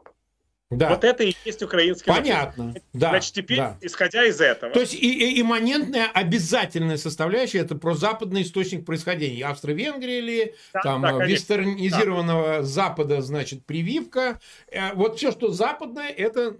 [0.76, 0.90] да.
[0.90, 2.64] Вот это и есть украинский Понятно.
[2.64, 2.86] Национализм.
[2.92, 3.78] Да, Значит, теперь, да.
[3.80, 4.72] исходя из этого.
[4.72, 9.44] То есть и, и имманентная обязательная составляющая это про западный источник происхождения.
[9.46, 12.62] Австро-Венгрия или да, там да, вестернизированного да.
[12.62, 14.40] Запада, значит, прививка.
[14.68, 16.56] Э, вот все, что западное, это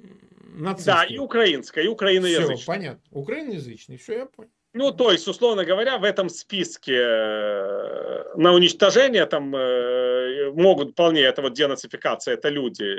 [0.54, 0.94] нацистское.
[0.94, 2.56] Да, и украинское, и украиноязычное.
[2.56, 3.00] Все, понятно.
[3.10, 4.50] Украиноязычный, все, я понял.
[4.74, 11.20] Ну, то есть, условно говоря, в этом списке э, на уничтожение там э, могут вполне,
[11.20, 12.96] это вот денацификация, это люди,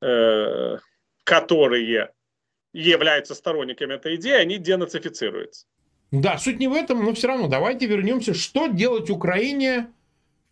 [0.00, 2.12] которые
[2.72, 5.66] являются сторонниками этой идеи, они денацифицируются.
[6.10, 9.88] Да, суть не в этом, но все равно давайте вернемся, что делать Украине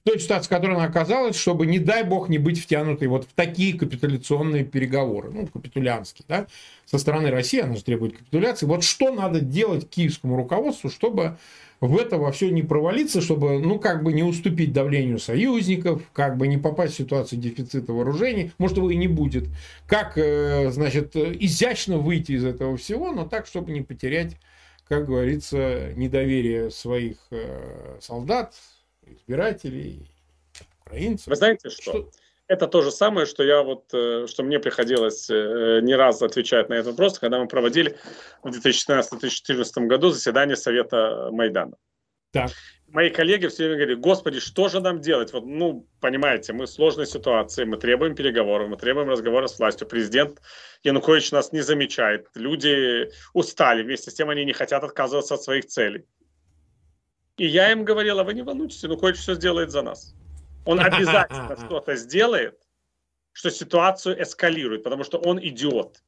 [0.04, 3.32] той ситуации, в которой она оказалась, чтобы, не дай бог, не быть втянутой вот в
[3.34, 6.46] такие капитуляционные переговоры, ну, капитулянские, да,
[6.86, 8.66] со стороны России, она же требует капитуляции.
[8.66, 11.36] Вот что надо делать киевскому руководству, чтобы
[11.80, 16.36] в это во все не провалиться, чтобы, ну, как бы не уступить давлению союзников, как
[16.36, 19.44] бы не попасть в ситуацию дефицита вооружений, может, его и не будет.
[19.86, 24.36] Как, э, значит, изящно выйти из этого всего, но так, чтобы не потерять,
[24.88, 28.54] как говорится, недоверие своих э, солдат,
[29.14, 30.10] избирателей,
[30.84, 31.28] украинцев.
[31.28, 31.82] Вы знаете что?
[31.82, 32.10] что?
[32.48, 36.70] Это то же самое, что я вот, э, что мне приходилось э, не раз отвечать
[36.70, 37.98] на этот вопрос, когда мы проводили
[38.42, 41.76] в 2014-2014 году заседание Совета Майдана.
[42.32, 42.50] Так.
[42.88, 45.34] Мои коллеги все время говорили, господи, что же нам делать?
[45.34, 49.86] Вот, ну, понимаете, мы в сложной ситуации, мы требуем переговоров, мы требуем разговора с властью.
[49.86, 50.40] Президент
[50.84, 52.28] Янукович нас не замечает.
[52.34, 56.06] Люди устали, вместе с тем они не хотят отказываться от своих целей.
[57.38, 60.14] И я им говорила, вы не волнуйтесь, Янукович все сделает за нас
[60.68, 62.60] он обязательно что-то сделает,
[63.32, 66.02] что ситуацию эскалирует, потому что он идиот.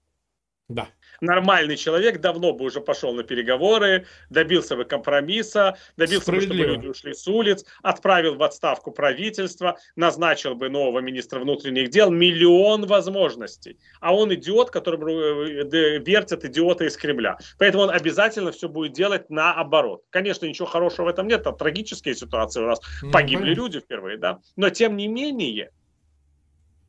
[0.69, 0.89] Да.
[1.21, 6.87] Нормальный человек давно бы уже пошел на переговоры, добился бы компромисса, добился бы, чтобы люди
[6.87, 13.79] ушли с улиц, отправил в отставку правительство, назначил бы нового министра внутренних дел, миллион возможностей.
[14.01, 17.39] А он идиот, который э, вертит идиота из Кремля.
[17.59, 20.03] Поэтому он обязательно все будет делать наоборот.
[20.11, 23.63] Конечно, ничего хорошего в этом нет, это трагические ситуации у нас, ну, погибли понятно.
[23.63, 24.39] люди впервые, да.
[24.57, 25.71] Но тем не менее,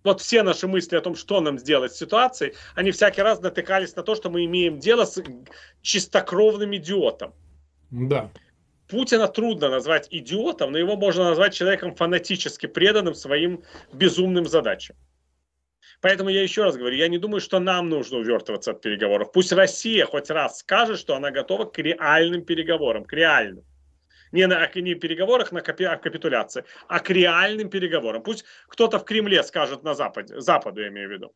[0.04, 3.96] вот все наши мысли о том, что нам сделать с ситуацией, они всякий раз натыкались
[3.96, 5.22] на то, что мы имеем дело с
[5.82, 7.34] чистокровным идиотом.
[7.92, 8.32] Да.
[8.88, 14.96] Путина трудно назвать идиотом, но его можно назвать человеком фанатически преданным своим безумным задачам.
[16.02, 19.32] Поэтому я еще раз говорю, я не думаю, что нам нужно увертываться от переговоров.
[19.32, 23.64] Пусть Россия хоть раз скажет, что она готова к реальным переговорам, к реальным
[24.32, 28.22] не на не переговорах, на капи, а капитуляции, а к реальным переговорам.
[28.24, 31.32] Пусть кто-то в Кремле скажет на Западе, Западу я имею в виду.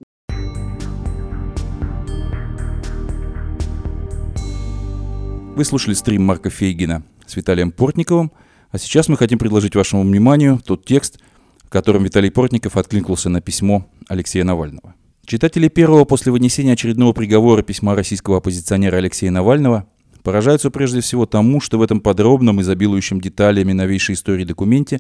[5.56, 8.34] Вы слушали стрим Марка Фейгина с Виталием Портниковым,
[8.72, 11.20] а сейчас мы хотим предложить вашему вниманию тот текст,
[11.64, 14.96] в котором Виталий Портников откликнулся на письмо Алексея Навального.
[15.26, 19.88] Читатели первого после вынесения очередного приговора письма российского оппозиционера Алексея Навального
[20.26, 25.00] поражаются прежде всего тому, что в этом подробном, изобилующем деталями новейшей истории документе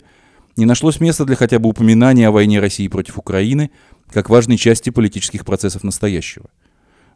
[0.55, 3.71] не нашлось места для хотя бы упоминания о войне России против Украины
[4.09, 6.45] как важной части политических процессов настоящего.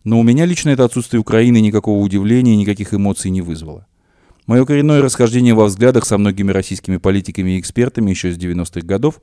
[0.03, 3.85] Но у меня лично это отсутствие Украины никакого удивления и никаких эмоций не вызвало.
[4.47, 9.21] Мое коренное расхождение во взглядах со многими российскими политиками и экспертами еще с 90-х годов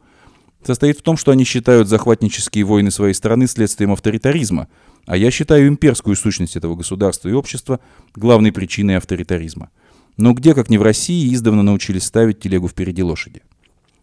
[0.65, 4.69] состоит в том, что они считают захватнические войны своей страны следствием авторитаризма–
[5.07, 7.81] а я считаю имперскую сущность этого государства и общества
[8.15, 9.71] главной причиной авторитаризма.
[10.17, 13.43] Но где, как не в России, издавна научились ставить телегу впереди лошади.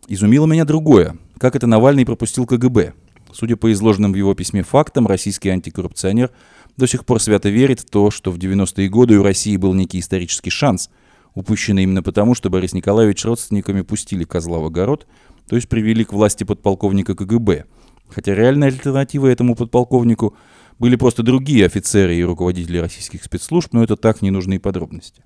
[0.07, 1.17] Изумило меня другое.
[1.37, 2.93] Как это Навальный пропустил КГБ?
[3.33, 6.31] Судя по изложенным в его письме фактам, российский антикоррупционер
[6.77, 9.99] до сих пор свято верит в то, что в 90-е годы у России был некий
[9.99, 10.89] исторический шанс,
[11.33, 15.07] упущенный именно потому, что Борис Николаевич родственниками пустили козла в огород,
[15.49, 17.65] то есть привели к власти подполковника КГБ.
[18.09, 20.35] Хотя реальная альтернатива этому подполковнику–
[20.83, 25.23] были просто другие офицеры и руководители российских спецслужб, но это так ненужные подробности.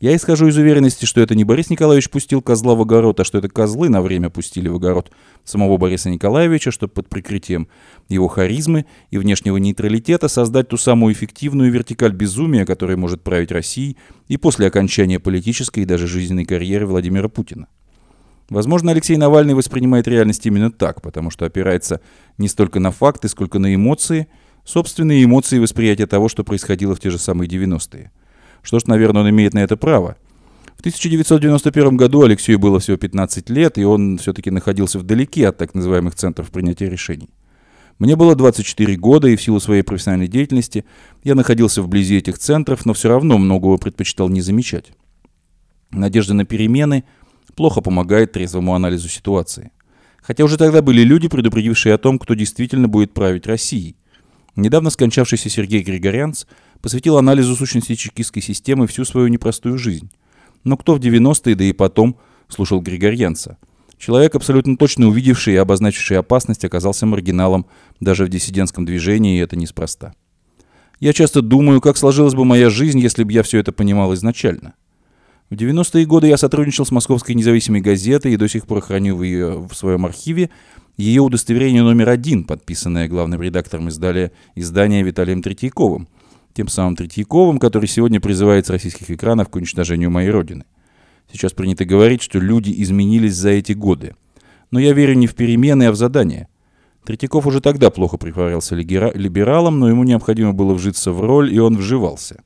[0.00, 3.38] Я исхожу из уверенности, что это не Борис Николаевич пустил козла в огород, а что
[3.38, 5.10] это козлы на время пустили в огород
[5.44, 7.68] самого Бориса Николаевича, чтобы под прикрытием
[8.10, 13.96] его харизмы и внешнего нейтралитета создать ту самую эффективную вертикаль безумия, которая может править Россией
[14.28, 17.68] и после окончания политической и даже жизненной карьеры Владимира Путина.
[18.50, 22.02] Возможно, Алексей Навальный воспринимает реальность именно так, потому что опирается
[22.36, 24.26] не столько на факты, сколько на эмоции–
[24.64, 28.10] собственные эмоции и восприятие того, что происходило в те же самые 90-е.
[28.62, 30.16] Что ж, наверное, он имеет на это право.
[30.76, 35.74] В 1991 году Алексею было всего 15 лет, и он все-таки находился вдалеке от так
[35.74, 37.30] называемых центров принятия решений.
[37.98, 40.84] Мне было 24 года, и в силу своей профессиональной деятельности
[41.22, 44.92] я находился вблизи этих центров, но все равно многого предпочитал не замечать.
[45.90, 47.04] Надежда на перемены
[47.54, 49.70] плохо помогает трезвому анализу ситуации.
[50.20, 53.96] Хотя уже тогда были люди, предупредившие о том, кто действительно будет править Россией.
[54.56, 56.44] Недавно скончавшийся Сергей Григорянц
[56.80, 60.10] посвятил анализу сущности чекистской системы всю свою непростую жизнь.
[60.64, 62.16] Но кто в 90-е, да и потом,
[62.48, 63.56] слушал Григорьянца?
[63.96, 67.66] Человек, абсолютно точно увидевший и обозначивший опасность, оказался маргиналом
[68.00, 70.12] даже в диссидентском движении, и это неспроста.
[71.00, 74.74] Я часто думаю, как сложилась бы моя жизнь, если бы я все это понимал изначально.
[75.50, 79.68] В 90-е годы я сотрудничал с Московской независимой газетой и до сих пор храню ее
[79.68, 80.50] в своем архиве
[80.96, 86.08] ее удостоверение номер один, подписанное главным редактором издали, издания Виталием Третьяковым,
[86.52, 90.64] тем самым Третьяковым, который сегодня призывает с российских экранов к уничтожению моей родины.
[91.32, 94.16] Сейчас принято говорить, что люди изменились за эти годы.
[94.70, 96.48] Но я верю не в перемены, а в задания.
[97.04, 101.76] Третьяков уже тогда плохо притворялся либералом, но ему необходимо было вжиться в роль, и он
[101.76, 102.42] вживался.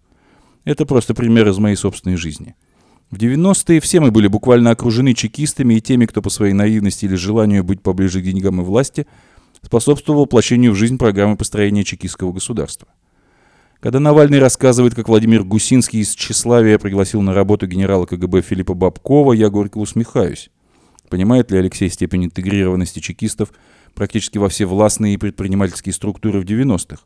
[0.64, 2.54] Это просто пример из моей собственной жизни.
[3.10, 7.14] В 90-е все мы были буквально окружены чекистами и теми, кто по своей наивности или
[7.14, 9.06] желанию быть поближе к деньгам и власти
[9.62, 12.88] способствовал воплощению в жизнь программы построения чекистского государства.
[13.78, 19.34] Когда Навальный рассказывает, как Владимир Гусинский из тщеславия пригласил на работу генерала КГБ Филиппа Бабкова,
[19.34, 20.50] я горько усмехаюсь.
[21.08, 23.52] Понимает ли Алексей степень интегрированности чекистов
[23.94, 27.02] практически во все властные и предпринимательские структуры в 90-х?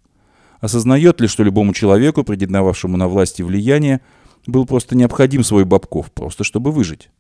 [0.61, 4.01] Осознает ли, что любому человеку, претендовавшему на власть и влияние,
[4.47, 7.11] был просто необходим свой Бабков, просто чтобы выжить?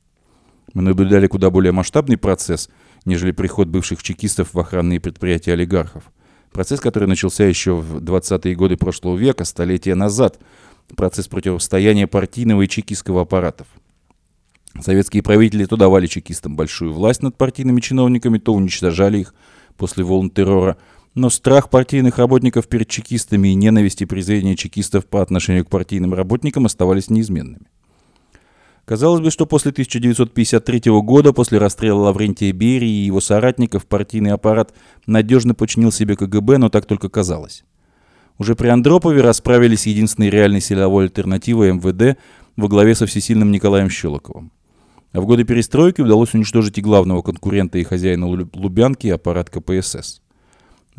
[0.72, 2.68] Мы наблюдали куда более масштабный процесс,
[3.04, 6.04] нежели приход бывших чекистов в охранные предприятия олигархов–
[6.52, 10.40] Процесс, который начался еще в 20-е годы прошлого века, столетия назад.
[10.96, 13.68] Процесс противостояния партийного и чекистского аппаратов.
[14.80, 19.34] Советские правители то давали чекистам большую власть над партийными чиновниками, то уничтожали их
[19.76, 20.76] после волн террора.
[21.14, 26.14] Но страх партийных работников перед чекистами и ненависть и презрение чекистов по отношению к партийным
[26.14, 27.66] работникам оставались неизменными.
[28.84, 34.72] Казалось бы, что после 1953 года, после расстрела Лаврентия Берии и его соратников, партийный аппарат
[35.06, 37.64] надежно подчинил себе КГБ, но так только казалось.
[38.38, 42.18] Уже при Андропове расправились единственной реальной силовой альтернативой МВД
[42.56, 44.50] во главе со всесильным Николаем Щелоковым.
[45.12, 50.22] А в годы перестройки удалось уничтожить и главного конкурента и хозяина Лубянки, аппарат КПСС.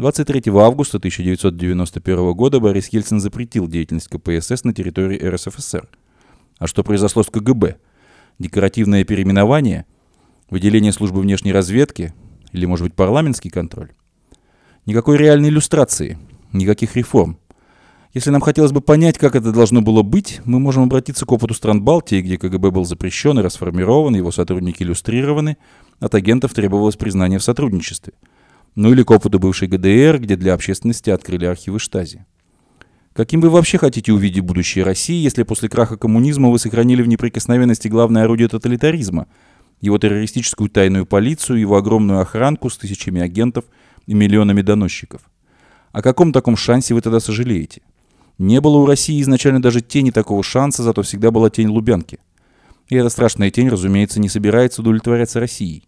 [0.02, 5.88] 23 августа 1991 года Борис Ельцин запретил деятельность КПСС на территории РСФСР–
[6.62, 7.78] а что произошло с КГБ?
[8.38, 9.86] Декоративное переименование?
[10.52, 12.14] Выделение службы внешней разведки?
[12.52, 13.93] Или, может быть, парламентский контроль?
[14.86, 16.20] Никакой реальной иллюстрации,
[16.54, 17.39] никаких реформ.
[18.14, 21.56] Если нам хотелось бы понять, как это должно было быть, мы можем обратиться к опыту
[21.56, 25.58] стран Балтии, где КГБ был запрещен и расформирован, его сотрудники иллюстрированы,
[25.99, 28.14] от агентов требовалось признание в сотрудничестве.
[28.76, 32.26] Ну или к опыту бывшей ГДР, где для общественности открыли архивы Штази.
[33.13, 37.89] Каким вы вообще хотите увидеть будущее России, если после краха коммунизма вы сохранили в неприкосновенности
[37.89, 39.28] главное орудие тоталитаризма,
[39.82, 43.65] его террористическую тайную полицию, его огромную охранку с тысячами агентов
[44.05, 45.22] и миллионами доносчиков?
[45.91, 47.82] О каком таком шансе вы тогда сожалеете?
[48.38, 52.19] Не было у России изначально даже тени такого шанса, зато всегда была тень Лубянки.
[52.88, 55.84] И эта страшная тень, разумеется, не собирается удовлетворяться Россией.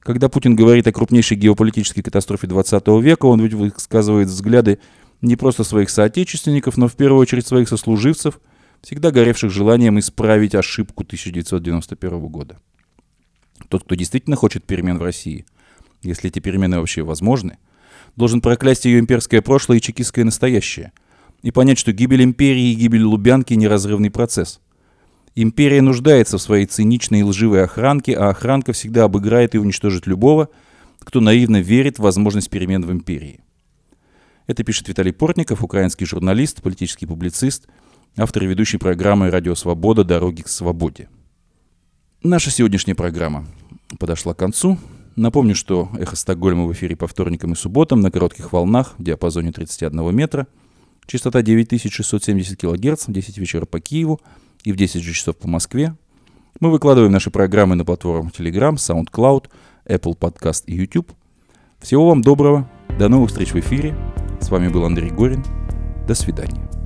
[0.00, 4.78] Когда Путин говорит о крупнейшей геополитической катастрофе 20 века, он ведь высказывает взгляды
[5.20, 8.40] не просто своих соотечественников, но в первую очередь своих сослуживцев,
[8.80, 12.58] всегда горевших желанием исправить ошибку 1991 года.
[13.68, 15.44] Тот, кто действительно хочет перемен в России,
[16.02, 17.58] если эти перемены вообще возможны,
[18.16, 20.92] должен проклясть ее имперское прошлое и чекистское настоящее,
[21.42, 24.60] и понять, что гибель империи и гибель Лубянки– неразрывный процесс.
[25.36, 30.48] Империя нуждается в своей циничной и лживой охранке, а охранка всегда обыграет и уничтожит любого,
[30.98, 33.40] кто наивно верит в возможность перемен в империи.
[34.46, 37.68] Это пишет Виталий Портников, украинский журналист, политический публицист,
[38.16, 40.02] автор и ведущий программы «Радио Свобода.
[40.02, 41.08] Дороги к свободе».
[42.24, 43.46] Наша сегодняшняя программа
[43.98, 44.78] подошла к концу.
[45.14, 49.52] Напомню, что «Эхо Стокгольма» в эфире по вторникам и субботам на коротких волнах в диапазоне
[49.52, 50.48] 31 метра.
[51.06, 54.20] Частота 9670 кГц в 10 вечера по Киеву
[54.64, 55.94] и в 10 же часов по Москве.
[56.60, 59.46] Мы выкладываем наши программы на платформах Telegram, SoundCloud,
[59.86, 61.12] Apple Podcast и YouTube.
[61.78, 62.68] Всего вам доброго.
[62.98, 63.96] До новых встреч в эфире.
[64.40, 65.44] С вами был Андрей Горин.
[66.06, 66.79] До свидания.